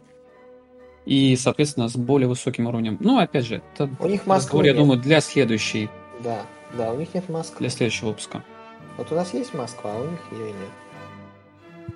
И, 1.07 1.35
соответственно, 1.37 1.89
с 1.89 1.97
более 1.97 2.29
высоким 2.29 2.67
уровнем. 2.67 2.97
Ну, 3.01 3.19
опять 3.19 3.47
же, 3.47 3.63
это 3.75 3.91
у 3.99 4.07
них 4.07 4.27
разговор, 4.27 4.65
я 4.67 4.75
думаю, 4.75 5.01
для 5.01 5.21
следующей. 5.21 5.89
Да, 6.23 6.43
да, 6.77 6.93
у 6.93 6.99
них 6.99 7.15
нет 7.15 7.29
Москвы. 7.29 7.57
Для 7.61 7.71
следующего 7.71 8.09
выпуска. 8.09 8.45
Вот 8.97 9.11
у 9.11 9.15
нас 9.15 9.33
есть 9.33 9.55
Москва, 9.55 9.93
а 9.95 9.99
у 9.99 10.11
них 10.11 10.21
ее 10.33 10.47
нет. 10.47 10.71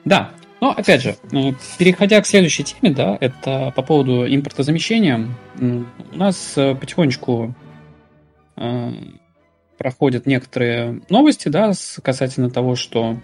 Да, 0.04 0.30
но 0.60 0.70
опять 0.70 1.02
же, 1.02 1.16
э, 1.32 1.52
переходя 1.78 2.20
к 2.20 2.26
следующей 2.26 2.64
теме, 2.64 2.94
да, 2.94 3.18
это 3.20 3.72
по 3.76 3.82
поводу 3.82 4.26
импортозамещения. 4.26 5.28
У 5.60 6.16
нас 6.16 6.54
э, 6.56 6.74
потихонечку 6.74 7.54
Э, 8.56 8.90
проходят 9.78 10.26
некоторые 10.26 11.02
новости, 11.08 11.48
да, 11.48 11.72
касательно 12.02 12.50
того, 12.50 12.76
что... 12.76 13.16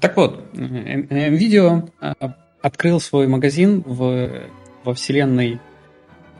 Так 0.00 0.16
вот, 0.16 0.46
видео 0.54 1.88
э, 2.00 2.14
открыл 2.62 3.00
свой 3.00 3.26
магазин 3.26 3.82
в, 3.84 4.48
во 4.84 4.94
вселенной 4.94 5.60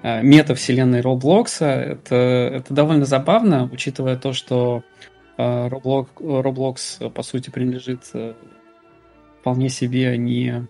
э, 0.02 0.22
мета-вселенной 0.22 1.00
Roblox. 1.00 1.64
Это, 1.64 2.14
это 2.14 2.72
довольно 2.72 3.04
забавно, 3.04 3.68
учитывая 3.70 4.16
то, 4.16 4.32
что 4.32 4.82
Roblox, 5.36 6.08
Roblox 6.18 7.10
по 7.10 7.22
сути, 7.22 7.50
принадлежит 7.50 8.04
вполне 9.40 9.70
себе 9.70 10.16
не 10.18 10.66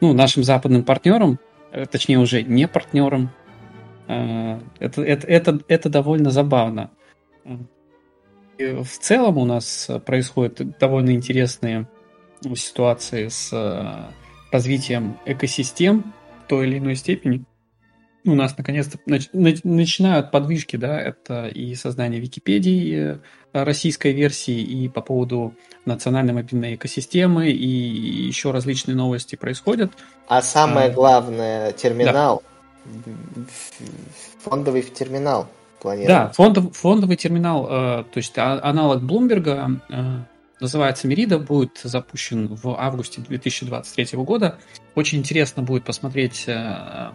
ну, 0.00 0.12
нашим 0.12 0.44
западным 0.44 0.84
партнерам, 0.84 1.38
точнее 1.90 2.18
уже 2.18 2.42
не 2.42 2.68
партнерам, 2.68 3.30
а, 3.30 3.39
это, 4.78 5.02
это, 5.02 5.26
это, 5.26 5.60
это 5.68 5.88
довольно 5.88 6.30
забавно. 6.30 6.90
И 8.58 8.82
в 8.82 8.98
целом 8.98 9.38
у 9.38 9.44
нас 9.44 9.90
происходят 10.04 10.78
довольно 10.78 11.10
интересные 11.12 11.88
ситуации 12.54 13.28
с 13.28 13.50
а, 13.52 14.10
развитием 14.52 15.18
экосистем 15.24 16.12
в 16.44 16.48
той 16.48 16.66
или 16.66 16.78
иной 16.78 16.96
степени. 16.96 17.44
У 18.26 18.34
нас 18.34 18.56
наконец-то 18.58 18.98
нач- 19.06 19.60
начинают 19.64 20.30
подвижки, 20.30 20.76
да, 20.76 21.00
это 21.00 21.48
и 21.48 21.74
создание 21.74 22.20
Википедии 22.20 23.14
э, 23.14 23.64
российской 23.64 24.12
версии, 24.12 24.60
и 24.60 24.88
по 24.90 25.00
поводу 25.00 25.54
национальной 25.86 26.34
мобильной 26.34 26.74
экосистемы, 26.74 27.50
и 27.50 27.66
еще 27.66 28.50
различные 28.50 28.94
новости 28.94 29.36
происходят. 29.36 29.92
А 30.28 30.42
самое 30.42 30.88
а, 30.88 30.92
главное, 30.92 31.72
терминал 31.72 32.42
Фондовый 34.44 34.82
терминал 34.82 35.48
планируется. 35.80 36.14
Да, 36.14 36.28
фондов, 36.30 36.76
фондовый 36.76 37.16
терминал, 37.16 37.66
э, 37.66 38.04
то 38.04 38.16
есть 38.16 38.36
а, 38.36 38.60
аналог 38.62 39.02
Блумберга, 39.02 39.80
э, 39.88 40.18
называется 40.60 41.08
Мерида, 41.08 41.38
будет 41.38 41.80
запущен 41.82 42.54
в 42.54 42.76
августе 42.78 43.20
2023 43.20 44.18
года. 44.18 44.58
Очень 44.94 45.18
интересно 45.18 45.62
будет 45.62 45.84
посмотреть 45.84 46.44
э, 46.46 47.10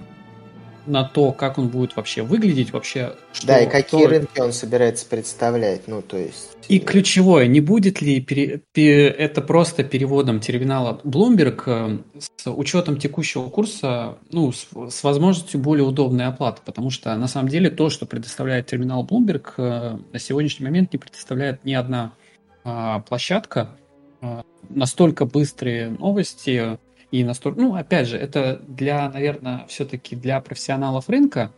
на 0.88 1.04
то, 1.04 1.32
как 1.32 1.58
он 1.58 1.70
будет 1.70 1.96
вообще 1.96 2.22
выглядеть, 2.22 2.72
вообще. 2.72 3.14
Что, 3.34 3.48
да, 3.48 3.60
и 3.60 3.70
какие 3.70 4.02
кто... 4.02 4.10
рынки 4.10 4.40
он 4.40 4.54
собирается 4.54 5.06
представлять, 5.06 5.88
ну 5.88 6.02
то 6.02 6.18
есть. 6.18 6.58
И 6.68 6.80
ключевое, 6.80 7.48
не 7.48 7.60
будет 7.62 8.02
ли 8.02 8.22
пере... 8.22 8.62
Пере... 8.74 9.08
это 9.08 9.42
просто 9.42 9.84
переводом 9.84 10.40
терминала 10.40 11.00
Bloomberg 11.04 11.64
э, 11.68 11.98
с 12.18 12.50
учетом 12.50 12.98
текущего 12.98 13.50
курса, 13.50 14.18
ну 14.32 14.52
с, 14.52 14.68
с 14.90 15.04
возможностью 15.04 15.60
более 15.60 15.86
удобной 15.86 16.26
оплаты, 16.26 16.62
потому 16.66 16.90
что 16.90 17.16
на 17.16 17.28
самом 17.28 17.50
деле 17.50 17.70
то, 17.70 17.90
что 17.90 18.06
предоставляет 18.06 18.68
терминал 18.68 19.06
Bloomberg, 19.06 19.54
э, 19.58 19.98
на 20.12 20.20
сегодняшний 20.20 20.66
момент 20.66 20.92
не 20.94 20.98
предоставляет 20.98 21.64
ни 21.66 21.74
одна 21.74 22.14
а, 22.66 23.02
площадка. 23.02 23.78
А, 24.22 24.44
настолько 24.70 25.26
быстрые 25.26 25.90
новости 25.92 26.80
и 27.16 27.24
настолько, 27.24 27.62
ну, 27.62 27.76
опять 27.76 28.08
же, 28.08 28.18
это 28.18 28.60
для, 28.68 29.10
наверное, 29.10 29.66
все-таки 29.70 30.18
для 30.18 30.42
профессионалов 30.42 31.08
рынка, 31.08 31.50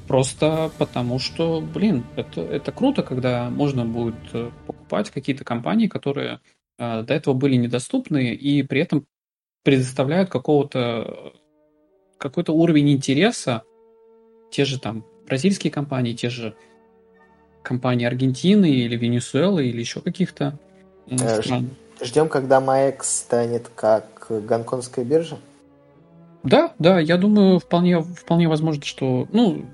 Просто 0.06 0.70
потому 0.78 1.18
что, 1.18 1.60
блин, 1.60 2.04
это, 2.14 2.40
это 2.40 2.70
круто, 2.70 3.02
когда 3.02 3.50
можно 3.50 3.84
будет 3.84 4.14
э, 4.32 4.48
покупать 4.68 5.10
какие-то 5.10 5.42
компании, 5.42 5.88
которые 5.88 6.38
э, 6.78 7.02
до 7.02 7.12
этого 7.12 7.34
были 7.34 7.56
недоступны, 7.56 8.32
и 8.32 8.62
при 8.62 8.80
этом 8.82 9.06
предоставляют 9.66 10.30
какого-то 10.30 11.32
какой-то 12.18 12.52
уровень 12.52 12.92
интереса. 12.92 13.64
Те 14.52 14.64
же 14.64 14.78
там 14.78 15.04
бразильские 15.26 15.72
компании, 15.72 16.12
те 16.12 16.30
же 16.30 16.54
компании 17.64 18.06
Аргентины 18.06 18.70
или 18.70 18.96
Венесуэлы 18.96 19.66
или 19.66 19.80
еще 19.80 20.00
каких-то 20.00 20.56
э, 21.10 21.42
стран. 21.42 21.70
Ждем, 22.00 22.28
когда 22.28 22.60
МАЭКС 22.60 23.22
станет 23.22 23.68
как 23.74 24.28
гонконгская 24.28 25.04
биржа? 25.04 25.36
Да, 26.44 26.72
да, 26.78 27.00
я 27.00 27.16
думаю, 27.16 27.58
вполне, 27.58 28.02
вполне 28.02 28.48
возможно, 28.48 28.84
что, 28.84 29.26
ну, 29.32 29.66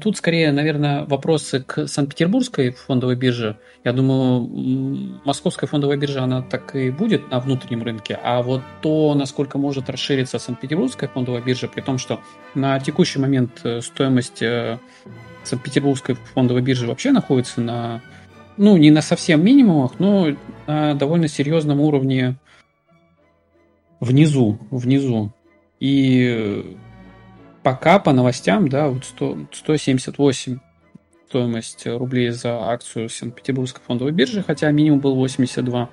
тут 0.00 0.16
скорее, 0.16 0.52
наверное, 0.52 1.04
вопросы 1.04 1.60
к 1.60 1.88
Санкт-Петербургской 1.88 2.70
фондовой 2.70 3.16
бирже. 3.16 3.58
Я 3.84 3.92
думаю, 3.92 5.20
московская 5.24 5.66
фондовая 5.66 5.96
биржа, 5.96 6.22
она 6.22 6.42
так 6.42 6.76
и 6.76 6.90
будет 6.90 7.30
на 7.30 7.40
внутреннем 7.40 7.82
рынке. 7.82 8.18
А 8.22 8.42
вот 8.42 8.62
то, 8.82 9.14
насколько 9.14 9.58
может 9.58 9.90
расшириться 9.90 10.38
Санкт-Петербургская 10.38 11.08
фондовая 11.08 11.42
биржа, 11.42 11.66
при 11.66 11.80
том, 11.80 11.98
что 11.98 12.20
на 12.54 12.78
текущий 12.78 13.18
момент 13.18 13.60
э, 13.64 13.80
стоимость 13.80 14.42
э, 14.42 14.78
Санкт-Петербургской 15.42 16.16
фондовой 16.34 16.62
биржи 16.62 16.86
вообще 16.86 17.10
находится 17.10 17.60
на, 17.60 18.00
ну, 18.56 18.76
не 18.76 18.90
на 18.90 19.02
совсем 19.02 19.44
минимумах, 19.44 19.98
но 19.98 20.28
на 20.66 20.94
довольно 20.94 21.26
серьезном 21.26 21.80
уровне 21.80 22.36
внизу, 24.00 24.58
внизу. 24.70 25.32
И 25.80 26.76
пока 27.68 27.98
по 27.98 28.12
новостям, 28.14 28.68
да, 28.68 28.88
вот 28.88 29.04
100, 29.04 29.48
178 29.52 30.58
стоимость 31.28 31.86
рублей 31.86 32.30
за 32.30 32.70
акцию 32.70 33.10
Санкт-Петербургской 33.10 33.82
фондовой 33.86 34.12
биржи, 34.12 34.42
хотя 34.42 34.70
минимум 34.70 35.00
был 35.00 35.14
82. 35.14 35.90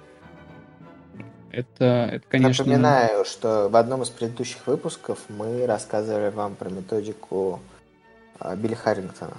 это, 1.52 2.10
это, 2.14 2.26
конечно... 2.30 2.64
Напоминаю, 2.64 3.26
что 3.26 3.68
в 3.68 3.76
одном 3.76 4.04
из 4.04 4.10
предыдущих 4.10 4.66
выпусков 4.68 5.20
мы 5.28 5.66
рассказывали 5.66 6.30
вам 6.30 6.56
про 6.56 6.70
методику 6.70 7.60
а, 8.40 8.56
Билли 8.56 8.76
Харрингтона. 8.76 9.36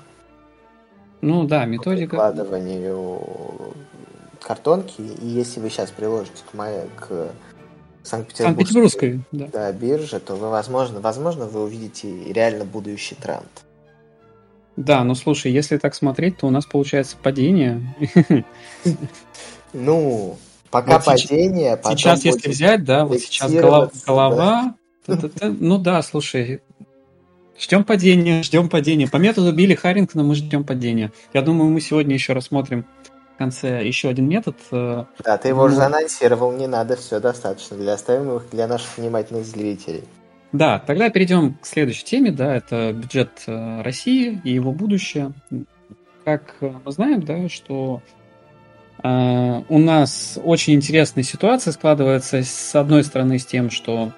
Ну 1.22 1.44
да, 1.44 1.64
методика... 1.64 2.16
По 2.16 2.30
прикладыванию 2.32 3.74
картонки, 4.42 5.00
и 5.00 5.26
если 5.26 5.60
вы 5.60 5.70
сейчас 5.70 5.90
приложите 5.90 6.42
к, 6.50 6.52
моей, 6.52 6.82
к 6.96 7.30
Санкт-Петербургской 8.06 9.20
да. 9.32 9.48
Да, 9.52 9.72
бирже, 9.72 10.20
то 10.20 10.36
вы, 10.36 10.48
возможно, 10.48 11.00
возможно, 11.00 11.46
вы 11.46 11.64
увидите 11.64 12.32
реально 12.32 12.64
будущий 12.64 13.16
тренд. 13.16 13.50
Да, 14.76 15.02
но 15.02 15.14
слушай, 15.14 15.50
если 15.50 15.78
так 15.78 15.94
смотреть, 15.94 16.38
то 16.38 16.46
у 16.46 16.50
нас 16.50 16.64
получается 16.66 17.16
падение. 17.22 17.82
Ну, 19.72 20.38
пока 20.70 21.00
падение, 21.00 21.76
потом 21.76 21.98
Сейчас, 21.98 22.24
если 22.24 22.48
взять, 22.48 22.82
да, 22.84 23.04
вот 23.04 23.18
сейчас 23.18 23.52
голова, 23.52 24.74
ну 25.06 25.76
да, 25.76 26.00
слушай, 26.00 26.62
Ждем 27.58 27.84
падения, 27.84 28.42
ждем 28.42 28.68
падения. 28.68 29.08
По 29.08 29.16
методу 29.16 29.52
Билли 29.52 29.74
Харрингтона 29.74 30.22
мы 30.22 30.34
ждем 30.34 30.64
падения. 30.64 31.10
Я 31.32 31.40
думаю, 31.40 31.70
мы 31.70 31.80
сегодня 31.80 32.14
еще 32.14 32.34
рассмотрим 32.34 32.84
конце 33.36 33.86
еще 33.86 34.08
один 34.08 34.28
метод. 34.28 34.56
Э, 34.70 35.04
да, 35.24 35.38
ты 35.38 35.48
его 35.48 35.66
ну, 35.66 35.72
уже 35.72 35.82
анонсировал, 35.82 36.52
не 36.52 36.66
надо, 36.66 36.96
все 36.96 37.20
достаточно. 37.20 37.76
Для 37.76 37.94
оставим 37.94 38.36
их 38.36 38.50
для 38.50 38.66
наших 38.66 38.98
внимательных 38.98 39.44
зрителей. 39.44 40.04
Да, 40.52 40.78
тогда 40.78 41.10
перейдем 41.10 41.54
к 41.54 41.66
следующей 41.66 42.04
теме, 42.04 42.30
да, 42.30 42.56
это 42.56 42.92
бюджет 42.92 43.30
э, 43.46 43.82
России 43.82 44.40
и 44.44 44.52
его 44.52 44.72
будущее. 44.72 45.32
Как 46.24 46.54
мы 46.60 46.92
знаем, 46.92 47.22
да, 47.22 47.48
что 47.48 48.02
э, 49.02 49.62
у 49.68 49.78
нас 49.78 50.38
очень 50.42 50.74
интересная 50.74 51.24
ситуация 51.24 51.72
складывается 51.72 52.42
с 52.42 52.74
одной 52.74 53.04
стороны 53.04 53.38
с 53.38 53.46
тем, 53.46 53.70
что 53.70 54.12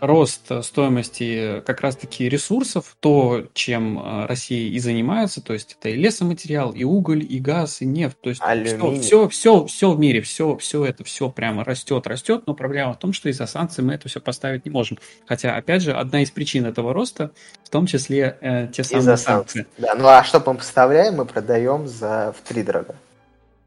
рост 0.00 0.50
стоимости 0.62 1.62
как 1.66 1.80
раз-таки 1.80 2.28
ресурсов, 2.28 2.96
то, 3.00 3.46
чем 3.54 3.98
э, 3.98 4.26
Россия 4.26 4.70
и 4.70 4.78
занимается, 4.78 5.42
то 5.42 5.52
есть 5.52 5.76
это 5.78 5.90
и 5.90 5.94
лесоматериал, 5.94 6.72
и 6.72 6.84
уголь, 6.84 7.24
и 7.28 7.38
газ, 7.38 7.82
и 7.82 7.86
нефть, 7.86 8.16
то 8.20 8.30
есть 8.30 8.40
все, 8.42 9.00
все, 9.00 9.28
все, 9.28 9.66
все 9.66 9.92
в 9.92 9.98
мире, 9.98 10.20
все, 10.22 10.56
все 10.56 10.84
это 10.84 11.04
все 11.04 11.30
прямо 11.30 11.64
растет, 11.64 12.06
растет, 12.06 12.44
но 12.46 12.54
проблема 12.54 12.94
в 12.94 12.98
том, 12.98 13.12
что 13.12 13.28
из-за 13.28 13.46
санкций 13.46 13.84
мы 13.84 13.94
это 13.94 14.08
все 14.08 14.20
поставить 14.20 14.64
не 14.64 14.70
можем. 14.70 14.98
Хотя, 15.26 15.56
опять 15.56 15.82
же, 15.82 15.92
одна 15.92 16.22
из 16.22 16.30
причин 16.30 16.66
этого 16.66 16.92
роста, 16.92 17.30
в 17.64 17.68
том 17.68 17.86
числе 17.86 18.36
э, 18.40 18.68
те 18.72 18.84
самые 18.84 19.16
санкции. 19.16 19.66
Да, 19.78 19.94
ну 19.94 20.06
а 20.06 20.24
что 20.24 20.42
мы 20.44 20.54
поставляем, 20.54 21.16
мы 21.16 21.24
продаем 21.26 21.86
за 21.86 22.34
в 22.36 22.48
три 22.48 22.62
дорого. 22.62 22.94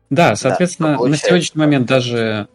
Да, 0.10 0.36
соответственно, 0.36 0.98
да, 1.00 1.08
на 1.08 1.18
сегодняшний 1.18 1.60
момент 1.60 1.88
даже 1.88 2.48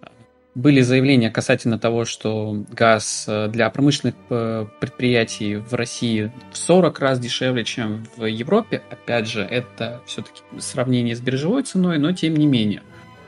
были 0.58 0.80
заявления 0.80 1.30
касательно 1.30 1.78
того, 1.78 2.04
что 2.04 2.64
газ 2.68 3.26
э, 3.28 3.46
для 3.46 3.70
промышленных 3.70 4.16
э, 4.28 4.66
предприятий 4.80 5.54
в 5.54 5.72
России 5.74 6.32
в 6.50 6.56
40 6.56 6.98
раз 6.98 7.20
дешевле, 7.20 7.62
чем 7.62 8.04
в 8.16 8.24
Европе. 8.24 8.82
Опять 8.90 9.28
же, 9.28 9.42
это 9.42 10.02
все-таки 10.04 10.42
сравнение 10.58 11.14
с 11.14 11.20
биржевой 11.20 11.62
ценой, 11.62 11.98
но 11.98 12.10
тем 12.12 12.34
не 12.34 12.46
менее 12.46 12.82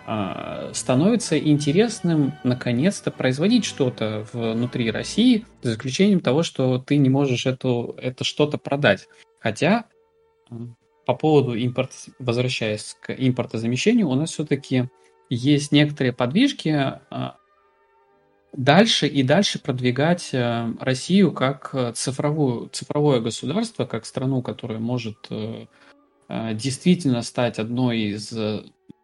а, 0.07 0.71
становится 0.75 1.38
интересным 1.38 2.33
наконец-то 2.43 3.12
производить 3.12 3.64
что-то 3.64 4.27
внутри 4.33 4.90
России, 4.90 5.47
за 5.62 5.75
исключением 5.75 6.19
того, 6.19 6.43
что 6.43 6.79
ты 6.79 6.97
не 6.97 7.11
можешь 7.11 7.47
эту, 7.47 7.95
это 7.97 8.25
что-то 8.25 8.59
продать. 8.59 9.07
Хотя 9.38 9.85
по 11.07 11.14
поводу 11.14 11.55
импорта, 11.55 11.95
возвращаясь 12.19 12.97
к 13.01 13.12
импортозамещению, 13.12 14.09
у 14.09 14.16
нас 14.16 14.31
все-таки 14.31 14.88
есть 15.31 15.73
некоторые 15.73 16.12
подвижки 16.12 16.69
а, 16.69 17.37
дальше 18.53 19.07
и 19.07 19.23
дальше 19.23 19.61
продвигать 19.61 20.31
э, 20.33 20.73
Россию 20.81 21.33
как 21.33 21.71
э, 21.73 21.93
цифровую, 21.95 22.69
цифровое 22.69 23.21
государство, 23.21 23.87
как 23.87 24.05
страну, 24.05 24.43
которая 24.43 24.81
может 24.81 25.16
э, 25.31 25.66
действительно 26.29 27.23
стать 27.23 27.59
одной 27.59 27.99
из 27.99 28.35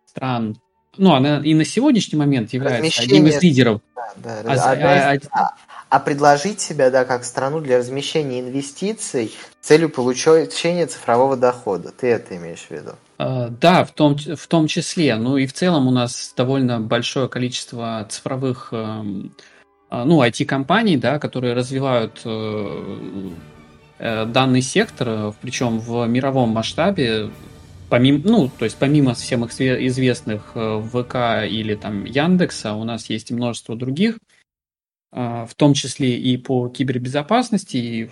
стран 0.07 0.57
ну, 0.99 1.15
она 1.15 1.41
и 1.45 1.55
на 1.55 1.65
сегодняшний 1.65 2.19
момент 2.19 2.53
является 2.53 3.03
одним 3.03 3.27
из 3.27 3.43
лидеров. 3.43 3.81
Да, 4.17 4.43
да, 4.43 4.53
а, 4.53 4.73
а, 4.73 5.13
а, 5.13 5.19
а, 5.31 5.55
а 5.91 6.01
предложить 6.01 6.61
себя, 6.61 6.91
да, 6.91 7.05
как 7.05 7.25
страну 7.25 7.61
для 7.61 7.79
размещения 7.79 8.41
инвестиций 8.41 9.33
с 9.61 9.67
целью 9.67 9.91
получения 9.91 10.87
цифрового 10.87 11.37
дохода. 11.37 11.93
Ты 11.93 12.07
это 12.09 12.37
имеешь 12.37 12.67
в 12.67 12.71
виду? 12.71 12.93
А, 13.19 13.49
да, 13.49 13.85
в 13.85 13.93
том, 13.93 14.17
в 14.17 14.47
том 14.47 14.67
числе. 14.67 15.17
Ну 15.17 15.37
и 15.37 15.47
в 15.47 15.53
целом 15.53 15.89
у 15.89 15.91
нас 15.91 16.33
довольно 16.37 16.81
большое 16.81 17.29
количество 17.29 18.07
цифровых, 18.11 18.69
эм, 18.73 19.35
а, 19.89 20.05
ну, 20.05 20.23
IT-компаний, 20.23 20.97
да, 20.97 21.19
которые 21.19 21.55
развивают 21.55 22.21
э, 22.25 23.31
э, 23.99 24.27
данный 24.27 24.63
сектор, 24.63 25.35
причем 25.41 25.79
в 25.79 26.07
мировом 26.07 26.51
масштабе 26.51 27.31
помимо, 27.89 28.21
ну, 28.25 28.49
то 28.49 28.65
есть 28.65 28.77
помимо 28.77 29.15
всем 29.15 29.45
их 29.45 29.61
известных 29.61 30.53
э, 30.55 30.83
ВК 30.83 31.49
или 31.49 31.75
там 31.75 32.05
Яндекса, 32.05 32.75
у 32.75 32.85
нас 32.85 33.09
есть 33.11 33.31
множество 33.31 33.77
других, 33.77 34.19
а, 35.13 35.47
в 35.47 35.55
том 35.55 35.75
числе 35.75 36.19
и 36.19 36.37
по 36.37 36.69
кибербезопасности, 36.69 37.77
и 37.77 38.11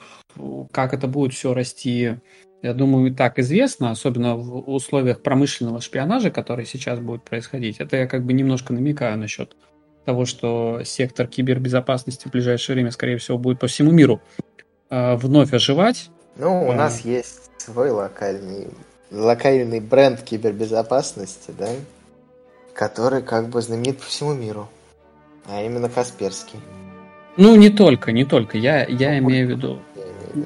как 0.72 0.94
это 0.94 1.06
будет 1.08 1.34
все 1.34 1.52
расти, 1.52 2.16
я 2.64 2.72
думаю, 2.72 3.08
и 3.08 3.14
так 3.14 3.38
известно, 3.38 3.90
особенно 3.90 4.36
в 4.36 4.70
условиях 4.70 5.20
промышленного 5.20 5.82
шпионажа, 5.82 6.30
который 6.30 6.64
сейчас 6.64 6.98
будет 6.98 7.22
происходить. 7.22 7.76
Это 7.78 7.98
я 7.98 8.06
как 8.06 8.24
бы 8.24 8.32
немножко 8.32 8.72
намекаю 8.72 9.18
насчет 9.18 9.54
того, 10.06 10.24
что 10.24 10.80
сектор 10.82 11.26
кибербезопасности 11.26 12.26
в 12.26 12.30
ближайшее 12.30 12.76
время, 12.76 12.90
скорее 12.90 13.18
всего, 13.18 13.36
будет 13.36 13.60
по 13.60 13.66
всему 13.66 13.90
миру 13.90 14.22
а, 14.88 15.16
вновь 15.16 15.52
оживать. 15.52 16.08
Ну, 16.36 16.66
у 16.66 16.70
а, 16.70 16.74
нас 16.74 17.04
есть 17.04 17.50
свой 17.58 17.90
локальный 17.90 18.68
локальный 19.10 19.80
бренд 19.80 20.22
кибербезопасности, 20.22 21.52
да, 21.58 21.68
который 22.72 23.20
как 23.20 23.50
бы 23.50 23.60
знаменит 23.60 23.98
по 23.98 24.06
всему 24.06 24.32
миру, 24.32 24.70
а 25.46 25.62
именно 25.62 25.90
Касперский. 25.90 26.58
Ну, 27.36 27.56
не 27.56 27.68
только, 27.68 28.10
не 28.10 28.24
только. 28.24 28.56
Я, 28.56 28.86
я 28.86 29.10
ну, 29.10 29.28
имею 29.28 29.48
в 29.48 29.50
виду... 29.50 29.82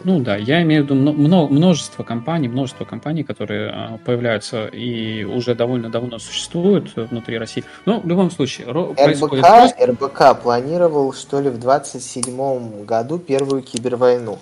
Ну 0.04 0.20
да, 0.20 0.36
я 0.36 0.62
имею 0.62 0.82
в 0.82 0.86
виду 0.86 0.94
множество 0.94 2.02
компаний, 2.02 2.48
множество 2.48 2.84
компаний, 2.84 3.24
которые 3.24 3.70
а, 3.70 3.98
появляются 4.04 4.66
и 4.66 5.24
уже 5.24 5.54
довольно 5.54 5.88
давно 5.90 6.18
существуют 6.18 6.94
внутри 6.96 7.38
России. 7.38 7.64
Но 7.86 8.00
в 8.00 8.06
любом 8.06 8.30
случае 8.30 8.68
РБК, 8.68 9.80
РБК 9.80 10.42
планировал, 10.42 11.12
что 11.12 11.40
ли, 11.40 11.50
в 11.50 11.58
27 11.58 12.84
году 12.84 13.18
первую 13.18 13.62
кибервойну. 13.62 14.38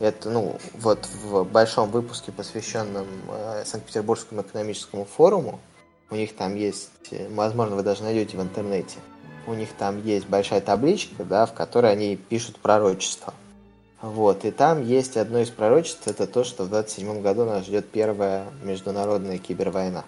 Это, 0.00 0.28
ну, 0.28 0.56
вот 0.74 1.08
в 1.22 1.44
большом 1.44 1.90
выпуске, 1.90 2.32
посвященном 2.32 3.06
э, 3.28 3.62
Санкт-Петербургскому 3.64 4.42
экономическому 4.42 5.04
форуму, 5.04 5.60
у 6.10 6.16
них 6.16 6.34
там 6.34 6.56
есть, 6.56 6.90
э, 7.12 7.28
возможно, 7.30 7.76
вы 7.76 7.82
даже 7.82 8.02
найдете 8.02 8.36
в 8.36 8.42
интернете, 8.42 8.96
у 9.46 9.54
них 9.54 9.68
там 9.78 10.02
есть 10.02 10.26
большая 10.26 10.60
табличка, 10.60 11.24
да, 11.24 11.46
в 11.46 11.54
которой 11.54 11.92
они 11.92 12.16
пишут 12.16 12.58
пророчество. 12.58 13.34
Вот, 14.04 14.44
и 14.44 14.50
там 14.50 14.82
есть 14.82 15.16
одно 15.16 15.38
из 15.38 15.48
пророчеств, 15.48 16.06
это 16.06 16.26
то, 16.26 16.44
что 16.44 16.64
в 16.64 16.68
27 16.68 17.22
году 17.22 17.46
нас 17.46 17.64
ждет 17.64 17.88
первая 17.88 18.44
международная 18.62 19.38
кибервойна. 19.38 20.04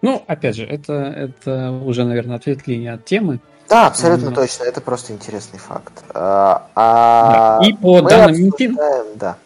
Ну, 0.00 0.24
опять 0.26 0.56
же, 0.56 0.64
это, 0.64 0.94
это 0.94 1.72
уже, 1.72 2.04
наверное, 2.04 2.36
ответвление 2.36 2.94
от 2.94 3.04
темы. 3.04 3.40
Да, 3.68 3.88
абсолютно 3.88 4.30
mm. 4.30 4.34
точно. 4.34 4.64
Это 4.64 4.80
просто 4.80 5.12
интересный 5.12 5.58
факт. 5.58 5.92
А, 6.14 6.68
а 6.74 7.60
да. 7.60 7.68
И 7.68 7.74
по 7.74 8.00
данным 8.00 8.44
Минфина, 8.44 9.04
да. 9.14 9.36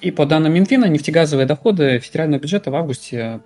и 0.00 0.10
по 0.10 0.26
данным 0.26 0.54
Минфина, 0.54 0.86
нефтегазовые 0.86 1.46
доходы 1.46 2.00
федерального 2.00 2.40
бюджета 2.40 2.72
в 2.72 2.74
августе 2.74 3.40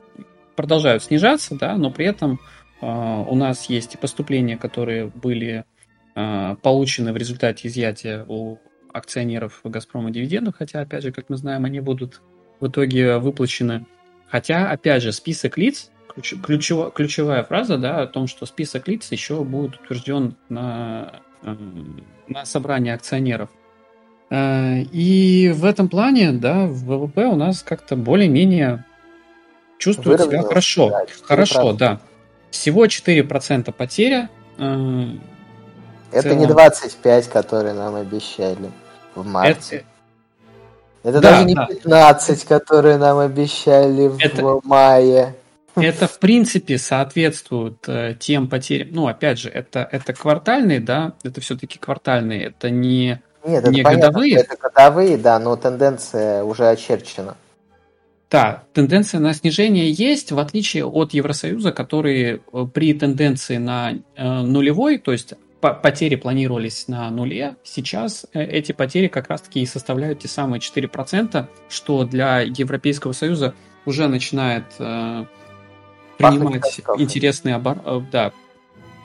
продолжают 0.57 1.05
снижаться, 1.05 1.55
да, 1.57 1.77
но 1.77 1.91
при 1.91 2.07
этом 2.07 2.41
э, 2.81 2.87
у 2.87 3.35
нас 3.35 3.67
есть 3.67 3.95
и 3.95 3.99
поступления, 3.99 4.57
которые 4.57 5.09
были 5.09 5.65
э, 6.15 6.57
получены 6.63 7.13
в 7.13 7.19
результате 7.19 7.69
изъятия 7.69 8.25
у 8.27 8.57
акционеров 8.93 9.61
Газпрома 9.65 10.11
дивидендов, 10.11 10.57
хотя, 10.59 10.81
опять 10.81 11.03
же, 11.03 11.13
как 11.13 11.29
мы 11.29 11.37
знаем, 11.37 11.65
они 11.65 11.81
будут 11.81 12.21
в 12.61 12.69
итоге 12.69 13.19
выплачены. 13.19 13.87
Хотя, 14.29 14.71
опять 14.71 15.03
же, 15.03 15.13
список 15.13 15.59
лиц, 15.59 15.91
ключ, 16.09 16.35
ключево, 16.43 16.91
ключевая 16.91 17.43
фраза, 17.43 17.79
да, 17.79 18.03
о 18.03 18.07
том, 18.07 18.27
что 18.27 18.47
список 18.47 18.89
лиц 18.89 19.11
еще 19.11 19.43
будет 19.45 19.81
утвержден 19.81 20.37
на, 20.49 21.21
эм, 21.43 22.05
на 22.29 22.45
собрании 22.45 22.93
акционеров. 22.93 23.51
Э, 24.31 24.83
и 24.93 25.51
в 25.55 25.65
этом 25.65 25.89
плане, 25.89 26.33
да, 26.33 26.67
в 26.67 26.85
ВВП 26.85 27.27
у 27.27 27.37
нас 27.37 27.63
как-то 27.63 27.97
более-менее 27.97 28.85
чувствует 29.79 30.21
себя 30.21 30.43
хорошо. 30.43 30.91
Да, 30.91 31.07
хорошо, 31.25 31.73
да. 31.73 32.01
Всего 32.51 32.87
4% 32.87 33.73
потеря. 33.73 34.29
Это 36.13 36.35
не 36.35 36.47
25, 36.47 37.29
которые 37.29 37.75
нам 37.75 37.95
обещали 37.95 38.71
в 39.15 39.27
марте. 39.27 39.85
Это, 41.03 41.11
это 41.11 41.21
да, 41.21 41.31
даже 41.31 41.45
не 41.45 41.55
да. 41.55 41.67
15, 41.67 42.45
которые 42.45 42.97
нам 42.99 43.19
обещали 43.19 44.11
Это... 44.23 44.45
в 44.45 44.61
мае. 44.65 45.35
это 45.77 46.07
в 46.07 46.19
принципе 46.19 46.79
соответствует 46.79 47.89
э, 47.89 48.15
тем 48.19 48.49
потерям. 48.49 48.89
Ну, 48.93 49.07
опять 49.07 49.39
же, 49.39 49.49
это, 49.49 49.89
это 49.91 50.13
квартальные, 50.13 50.81
да, 50.81 51.15
это 51.23 51.41
все-таки 51.41 51.79
квартальные, 51.79 52.47
это 52.47 52.71
не, 52.71 53.21
Нет, 53.45 53.63
это 53.63 53.71
не 53.71 53.83
понятно, 53.83 54.09
годовые. 54.09 54.37
Это 54.37 54.57
годовые, 54.57 55.17
да, 55.17 55.39
но 55.39 55.57
тенденция 55.57 56.45
уже 56.45 56.69
очерчена. 56.69 57.37
Да, 58.31 58.63
тенденция 58.75 59.19
на 59.19 59.35
снижение 59.35 59.91
есть, 59.91 60.31
в 60.31 60.39
отличие 60.39 60.85
от 60.85 61.13
Евросоюза, 61.13 61.73
который 61.73 62.43
э, 62.53 62.67
при 62.73 62.95
тенденции 62.95 63.57
на 63.57 63.93
э, 63.93 64.25
нулевой, 64.43 64.99
то 64.99 65.13
есть 65.13 65.35
потери 65.61 66.17
планировались 66.17 66.89
на 66.89 67.11
нуле, 67.11 67.57
сейчас 67.63 68.27
э, 68.33 68.43
эти 68.43 68.73
потери 68.73 69.09
как 69.09 69.29
раз-таки 69.29 69.61
и 69.61 69.67
составляют 69.67 70.21
те 70.21 70.29
самые 70.29 70.61
4%, 70.61 71.47
что 71.69 72.05
для 72.05 72.41
Европейского 72.41 73.13
Союза 73.13 73.55
уже 73.85 74.09
начинает 74.09 74.65
э, 74.79 75.25
принимать 76.19 76.63
катастрофой. 76.63 77.03
интересный 77.03 77.55
обор... 77.55 77.79
э, 77.85 78.01
да, 78.11 78.33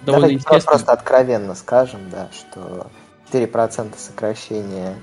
довольно 0.06 0.28
Давайте 0.28 0.34
интересный. 0.36 0.68
просто 0.68 0.92
откровенно 0.92 1.56
скажем, 1.56 2.10
да, 2.10 2.30
что 2.32 2.88
4% 3.32 3.94
сокращения 3.98 4.96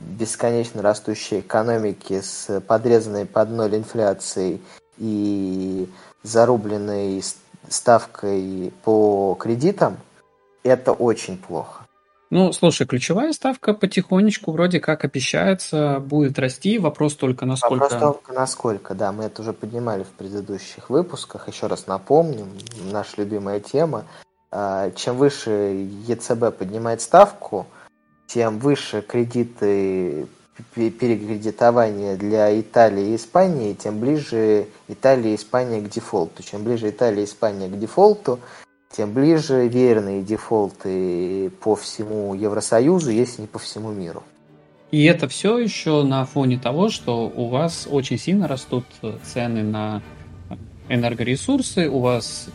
бесконечно 0.00 0.82
растущей 0.82 1.40
экономики 1.40 2.20
с 2.20 2.60
подрезанной 2.62 3.26
под 3.26 3.50
ноль 3.50 3.76
инфляцией 3.76 4.60
и 4.98 5.88
зарубленной 6.22 7.22
ставкой 7.68 8.72
по 8.82 9.36
кредитам, 9.38 9.98
это 10.62 10.92
очень 10.92 11.36
плохо. 11.36 11.86
Ну, 12.30 12.52
слушай, 12.52 12.86
ключевая 12.86 13.32
ставка 13.32 13.74
потихонечку 13.74 14.52
вроде 14.52 14.78
как 14.78 15.04
обещается 15.04 15.98
будет 15.98 16.38
расти. 16.38 16.78
Вопрос 16.78 17.16
только 17.16 17.44
насколько... 17.44 17.82
Вопрос 17.82 18.00
только 18.00 18.32
насколько, 18.32 18.94
да, 18.94 19.10
мы 19.10 19.24
это 19.24 19.42
уже 19.42 19.52
поднимали 19.52 20.04
в 20.04 20.10
предыдущих 20.10 20.90
выпусках. 20.90 21.48
Еще 21.48 21.66
раз 21.66 21.88
напомним, 21.88 22.48
наша 22.92 23.14
любимая 23.16 23.58
тема. 23.58 24.04
А, 24.52 24.92
Чем 24.92 25.16
выше 25.16 25.88
ЕЦБ 26.06 26.56
поднимает 26.56 27.00
ставку, 27.00 27.66
тем 28.28 28.60
выше 28.60 29.02
кредиты 29.02 30.28
перекредитования 30.74 32.16
для 32.16 32.60
Италии 32.60 33.08
и 33.08 33.16
Испании, 33.16 33.74
тем 33.74 33.98
ближе 33.98 34.66
Италия 34.86 35.32
и 35.32 35.36
Испания 35.36 35.80
к 35.80 35.88
дефолту. 35.88 36.44
Чем 36.44 36.62
ближе 36.62 36.90
Италия 36.90 37.22
и 37.22 37.24
Испания 37.24 37.66
к 37.66 37.76
дефолту, 37.76 38.38
тем 38.90 39.12
ближе 39.12 39.68
верные 39.68 40.22
дефолты 40.22 41.50
по 41.60 41.76
всему 41.76 42.34
Евросоюзу, 42.34 43.10
если 43.10 43.42
не 43.42 43.46
по 43.46 43.58
всему 43.58 43.92
миру. 43.92 44.24
И 44.90 45.04
это 45.04 45.28
все 45.28 45.58
еще 45.58 46.02
на 46.02 46.24
фоне 46.24 46.58
того, 46.58 46.88
что 46.90 47.28
у 47.28 47.48
вас 47.48 47.86
очень 47.88 48.18
сильно 48.18 48.48
растут 48.48 48.84
э, 49.02 49.16
цены 49.22 49.62
на 49.62 50.02
энергоресурсы, 50.88 51.88
у 51.88 52.00
вас, 52.00 52.48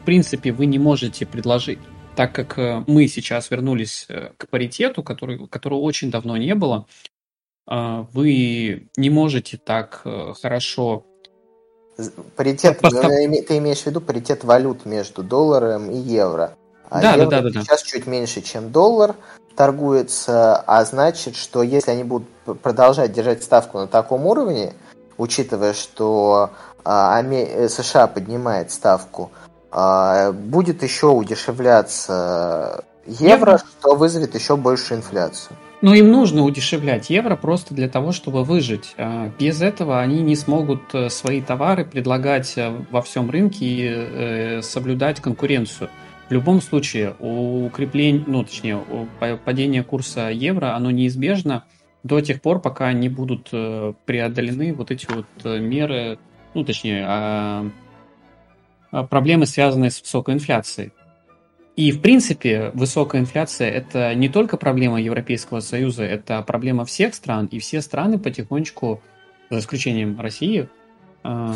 в 0.00 0.04
принципе, 0.06 0.52
вы 0.52 0.64
не 0.64 0.78
можете 0.78 1.26
предложить, 1.26 1.78
так 2.16 2.34
как 2.34 2.58
э, 2.58 2.82
мы 2.86 3.06
сейчас 3.08 3.50
вернулись 3.50 4.06
э, 4.08 4.30
к 4.38 4.48
паритету, 4.48 5.02
который, 5.02 5.46
которого 5.48 5.80
очень 5.80 6.10
давно 6.10 6.36
не 6.38 6.54
было, 6.54 6.86
вы 7.66 8.90
не 8.98 9.08
можете 9.08 9.56
так 9.56 10.02
хорошо 10.42 11.06
Паритет, 12.36 12.82
э, 12.82 13.42
ты 13.42 13.58
имеешь 13.58 13.82
в 13.82 13.86
виду 13.86 14.00
паритет 14.00 14.42
валют 14.44 14.84
между 14.84 15.22
долларом 15.22 15.90
и 15.90 15.96
евро. 15.96 16.56
А 16.90 17.00
Да, 17.00 17.12
да, 17.12 17.22
евро 17.22 17.30
да, 17.30 17.42
да, 17.42 17.50
да. 17.50 17.60
сейчас 17.60 17.82
чуть 17.82 18.06
меньше, 18.06 18.40
чем 18.40 18.70
доллар 18.70 19.14
торгуется, 19.54 20.56
а 20.56 20.84
значит, 20.84 21.36
что 21.36 21.62
если 21.62 21.92
они 21.92 22.04
будут 22.04 22.28
продолжать 22.62 23.12
держать 23.12 23.42
ставку 23.44 23.78
на 23.78 23.86
таком 23.86 24.26
уровне, 24.26 24.74
учитывая, 25.16 25.72
что 25.72 26.50
а, 26.84 27.22
э, 27.22 27.68
США 27.68 28.08
поднимает 28.08 28.72
ставку, 28.72 29.30
а, 29.70 30.32
будет 30.32 30.82
еще 30.82 31.08
удешевляться 31.08 32.84
евро, 33.06 33.52
Евро? 33.52 33.58
что 33.58 33.94
вызовет 33.94 34.34
еще 34.34 34.56
большую 34.56 34.98
инфляцию. 34.98 35.56
Ну, 35.84 35.92
им 35.92 36.10
нужно 36.10 36.44
удешевлять 36.44 37.10
евро 37.10 37.36
просто 37.36 37.74
для 37.74 37.90
того, 37.90 38.12
чтобы 38.12 38.42
выжить. 38.42 38.94
А 38.96 39.30
Без 39.38 39.60
этого 39.60 40.00
они 40.00 40.22
не 40.22 40.34
смогут 40.34 40.80
э, 40.94 41.10
свои 41.10 41.42
товары 41.42 41.84
предлагать 41.84 42.54
э, 42.56 42.70
во 42.90 43.02
всем 43.02 43.28
рынке 43.28 43.66
и 43.66 43.84
э, 43.84 44.62
соблюдать 44.62 45.20
конкуренцию. 45.20 45.90
В 46.30 46.32
любом 46.32 46.62
случае, 46.62 47.14
укрепление, 47.20 48.24
ну, 48.26 48.44
точнее, 48.44 48.82
падение 49.44 49.84
курса 49.84 50.30
евро, 50.30 50.74
оно 50.74 50.90
неизбежно 50.90 51.64
до 52.02 52.22
тех 52.22 52.40
пор, 52.40 52.62
пока 52.62 52.90
не 52.94 53.10
будут 53.10 53.50
преодолены 53.50 54.72
вот 54.72 54.90
эти 54.90 55.06
вот 55.12 55.26
меры, 55.44 56.18
ну, 56.54 56.64
точнее, 56.64 57.04
а, 57.06 57.70
а, 58.90 59.04
проблемы, 59.04 59.44
связанные 59.44 59.90
с 59.90 60.00
высокой 60.00 60.32
инфляцией. 60.32 60.92
И, 61.76 61.90
в 61.90 62.00
принципе, 62.00 62.70
высокая 62.74 63.20
инфляция– 63.20 63.68
это 63.70 64.14
не 64.14 64.28
только 64.28 64.56
проблема 64.56 65.00
Европейского 65.00 65.58
Союза, 65.58 66.04
это 66.04 66.40
проблема 66.42 66.84
всех 66.84 67.14
стран, 67.14 67.46
и 67.46 67.58
все 67.58 67.80
страны 67.80 68.18
потихонечку, 68.18 69.02
за 69.50 69.58
исключением 69.58 70.20
России, 70.20 70.68
э, 71.24 71.52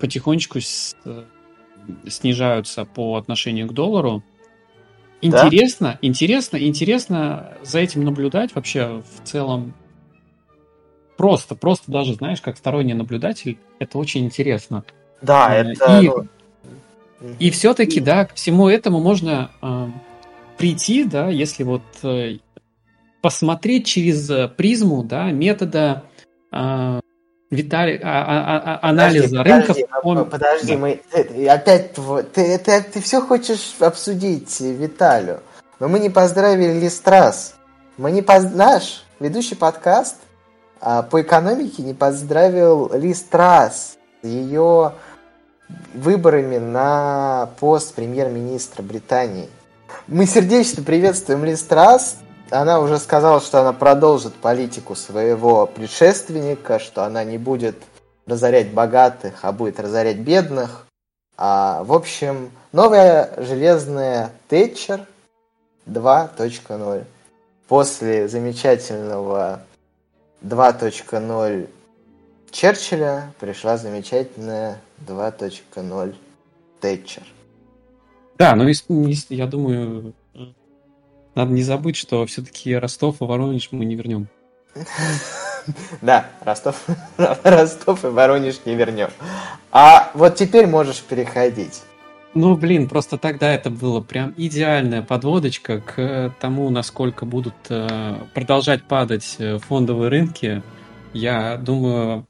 потихонечку 0.00 0.58
э, 0.58 1.24
снижаются 2.08 2.84
по 2.84 3.16
отношению 3.16 3.68
к 3.68 3.72
доллару. 3.72 4.24
Да? 5.22 5.28
Интересно, 5.28 5.98
интересно, 6.02 6.56
интересно 6.56 7.52
за 7.62 7.78
этим 7.78 8.04
наблюдать 8.04 8.54
вообще 8.54 9.02
в 9.02 9.24
целом. 9.24 9.74
Просто, 11.16 11.54
просто 11.54 11.92
даже, 11.92 12.14
знаешь, 12.14 12.40
как 12.40 12.56
сторонний 12.56 12.94
наблюдатель, 12.94 13.58
это 13.78 13.98
очень 13.98 14.24
интересно. 14.24 14.84
Да, 15.22 15.54
Э, 15.54 15.62
это... 15.62 16.00
и- 16.00 16.08
ну, 16.08 16.26
И 17.38 17.50
все-таки, 17.50 18.00
да, 18.00 18.24
к 18.26 18.34
всему 18.34 18.68
этому 18.68 19.00
можно 19.00 19.50
э, 19.62 19.86
прийти, 20.56 21.04
да, 21.04 21.28
если 21.28 21.64
вот 21.64 21.82
э, 22.02 22.38
посмотреть 23.20 23.86
через 23.86 24.28
э, 24.30 24.48
призму, 24.48 25.02
да, 25.02 25.30
метода 25.30 26.04
э, 26.52 27.00
Витали- 27.50 28.00
а- 28.02 28.22
а- 28.22 28.78
а- 28.80 28.88
анализа 28.88 29.36
Подожди, 29.38 29.50
рынков. 29.50 29.76
Подожди, 29.76 29.86
он- 30.04 30.30
подожди, 30.30 30.72
да. 30.74 30.78
мы 30.78 31.00
э, 31.12 31.46
опять 31.48 31.92
тво- 31.94 32.22
ты, 32.22 32.56
ты, 32.58 32.80
ты 32.80 33.00
все 33.02 33.20
хочешь 33.20 33.74
обсудить 33.80 34.60
Виталю, 34.60 35.40
но 35.80 35.88
мы 35.88 35.98
не 35.98 36.10
поздравили 36.10 36.78
Листрас. 36.78 37.56
Мы 37.98 38.12
не 38.12 38.22
поз... 38.22 38.44
наш 38.54 39.04
ведущий 39.18 39.56
подкаст 39.56 40.16
а, 40.80 41.02
по 41.02 41.20
экономике 41.20 41.82
не 41.82 41.92
поздравил 41.92 42.90
Листрас 42.94 43.98
ее 44.22 44.92
выборами 45.94 46.58
на 46.58 47.50
пост 47.58 47.94
премьер-министра 47.94 48.82
Британии. 48.82 49.48
Мы 50.06 50.26
сердечно 50.26 50.82
приветствуем 50.82 51.44
Листрас. 51.44 52.18
Она 52.50 52.80
уже 52.80 52.98
сказала, 52.98 53.40
что 53.40 53.60
она 53.60 53.72
продолжит 53.72 54.34
политику 54.34 54.94
своего 54.94 55.66
предшественника, 55.66 56.78
что 56.78 57.04
она 57.04 57.22
не 57.24 57.38
будет 57.38 57.76
разорять 58.26 58.72
богатых, 58.72 59.40
а 59.42 59.52
будет 59.52 59.78
разорять 59.80 60.18
бедных. 60.18 60.86
А, 61.36 61.82
в 61.84 61.92
общем, 61.92 62.50
новая 62.72 63.32
железная 63.36 64.30
Тэтчер 64.48 65.06
2.0. 65.86 67.04
После 67.68 68.28
замечательного 68.28 69.60
2.0 70.42 71.68
Черчилля 72.50 73.32
пришла 73.38 73.76
замечательная 73.76 74.80
2.0 75.06 76.14
Тэтчер. 76.80 77.22
Да, 78.38 78.54
но 78.54 78.66
я 79.28 79.46
думаю, 79.46 80.14
надо 81.34 81.52
не 81.52 81.62
забыть, 81.62 81.96
что 81.96 82.24
все-таки 82.26 82.74
Ростов 82.74 83.20
и 83.20 83.24
Воронеж 83.24 83.68
мы 83.72 83.84
не 83.84 83.96
вернем. 83.96 84.28
Да, 86.00 86.26
Ростов, 86.40 86.86
Ростов 87.44 88.04
и 88.04 88.08
Воронеж 88.08 88.60
не 88.64 88.74
вернем. 88.74 89.10
А 89.70 90.10
вот 90.14 90.36
теперь 90.36 90.66
можешь 90.66 91.02
переходить. 91.02 91.82
Ну, 92.32 92.56
блин, 92.56 92.88
просто 92.88 93.18
тогда 93.18 93.52
это 93.52 93.70
было 93.70 94.00
прям 94.00 94.32
идеальная 94.36 95.02
подводочка 95.02 95.80
к 95.80 96.34
тому, 96.40 96.70
насколько 96.70 97.26
будут 97.26 97.54
э, 97.68 98.14
продолжать 98.32 98.84
падать 98.84 99.36
э, 99.38 99.58
фондовые 99.58 100.08
рынки. 100.08 100.62
Я 101.12 101.56
думаю, 101.56 102.26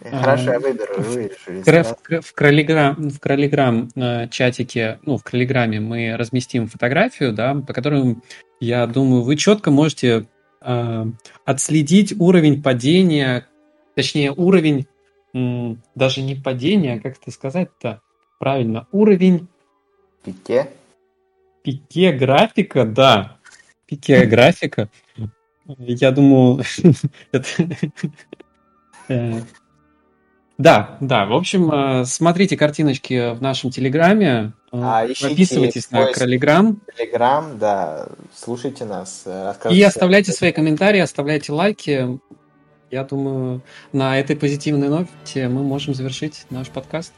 Хорошо, 0.00 0.52
я 0.52 0.58
выберу, 0.60 1.02
вырежу. 1.02 1.94
в, 2.00 2.20
в, 2.22 2.32
Кролиграм, 2.32 3.10
в 3.10 3.20
Кролиграм 3.20 3.88
э, 3.94 4.28
чатике, 4.28 4.98
ну, 5.02 5.18
в 5.18 5.22
Кролиграме 5.22 5.80
мы 5.80 6.16
разместим 6.16 6.66
фотографию, 6.66 7.32
да, 7.32 7.54
по 7.54 7.74
которой, 7.74 8.16
я 8.58 8.86
думаю, 8.86 9.22
вы 9.22 9.36
четко 9.36 9.70
можете 9.70 10.26
э, 10.62 11.04
отследить 11.44 12.14
уровень 12.18 12.62
падения, 12.62 13.46
точнее, 13.94 14.32
уровень 14.32 14.86
м, 15.34 15.82
даже 15.94 16.22
не 16.22 16.36
падения, 16.36 16.94
а 16.94 17.00
как 17.00 17.18
это 17.18 17.30
сказать-то 17.30 18.00
правильно, 18.38 18.86
уровень 18.92 19.46
Пике. 20.24 20.70
пике 21.62 22.12
графика, 22.12 22.86
да, 22.86 23.36
пике 23.86 24.24
графика. 24.24 24.88
Я 25.78 26.12
думаю, 26.12 26.64
это, 27.32 27.46
Да, 30.62 30.96
да. 31.00 31.26
В 31.26 31.32
общем, 31.32 31.72
э, 31.72 32.04
смотрите 32.04 32.56
картиночки 32.56 33.34
в 33.34 33.42
нашем 33.42 33.70
Телеграме. 33.70 34.52
Э, 34.70 34.76
а, 34.80 35.06
Подписывайтесь 35.08 35.90
на 35.90 36.06
Кролиграм. 36.06 36.80
Телеграм, 36.96 37.58
да. 37.58 38.06
Слушайте 38.32 38.84
нас. 38.84 39.24
И 39.68 39.82
оставляйте 39.82 40.30
свои 40.30 40.52
комментарии, 40.52 41.00
оставляйте 41.00 41.50
лайки. 41.50 42.20
Я 42.92 43.02
думаю, 43.02 43.62
на 43.92 44.20
этой 44.20 44.36
позитивной 44.36 44.88
ноте 44.88 45.48
мы 45.48 45.64
можем 45.64 45.94
завершить 45.94 46.46
наш 46.50 46.68
подкаст. 46.68 47.12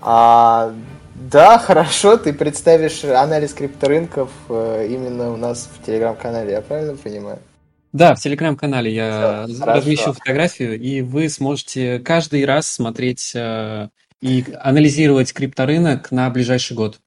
А, 0.00 0.74
да, 1.14 1.58
хорошо, 1.58 2.16
ты 2.16 2.32
представишь 2.32 3.04
анализ 3.04 3.54
крипторынков 3.54 4.30
э, 4.48 4.88
именно 4.90 5.32
у 5.32 5.36
нас 5.36 5.68
в 5.72 5.86
телеграм-канале, 5.86 6.52
я 6.52 6.62
правильно 6.62 6.96
понимаю? 6.96 7.38
Да, 7.96 8.14
в 8.14 8.20
телеграм-канале 8.20 8.94
я 8.94 9.46
Все, 9.48 9.64
размещу 9.64 10.12
фотографию, 10.12 10.78
и 10.78 11.00
вы 11.00 11.30
сможете 11.30 11.98
каждый 11.98 12.44
раз 12.44 12.68
смотреть 12.68 13.32
э, 13.34 13.88
и 14.20 14.44
анализировать 14.60 15.32
крипторынок 15.32 16.10
на 16.10 16.28
ближайший 16.28 16.76
год. 16.76 17.00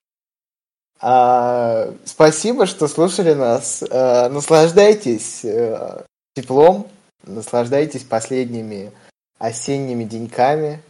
А, 1.00 1.94
спасибо, 2.06 2.66
что 2.66 2.88
слушали 2.88 3.36
нас. 3.36 3.84
А, 3.88 4.30
наслаждайтесь 4.30 5.46
а, 5.46 6.06
теплом, 6.34 6.88
наслаждайтесь 7.24 8.04
последними 8.04 8.92
осенними 9.38 10.06
деньками. 10.06 10.82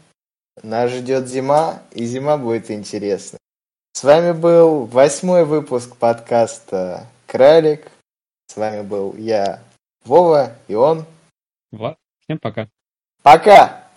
Нас 0.63 0.91
ждет 0.91 1.27
зима, 1.27 1.81
и 1.91 2.05
зима 2.05 2.37
будет 2.37 2.71
интересна. 2.71 3.37
С 3.91 4.05
вами 4.05 4.31
был 4.31 4.85
восьмой 4.85 5.43
выпуск 5.43 5.97
подкаста 5.97 7.05
Кралик. 7.27 7.91
С 8.47 8.55
вами 8.55 8.81
был 8.81 9.13
я, 9.17 9.61
Вова 10.05 10.55
и 10.67 10.75
он. 10.75 11.05
Влад. 11.71 11.97
Всем 12.19 12.39
пока. 12.39 12.69
Пока! 13.21 13.88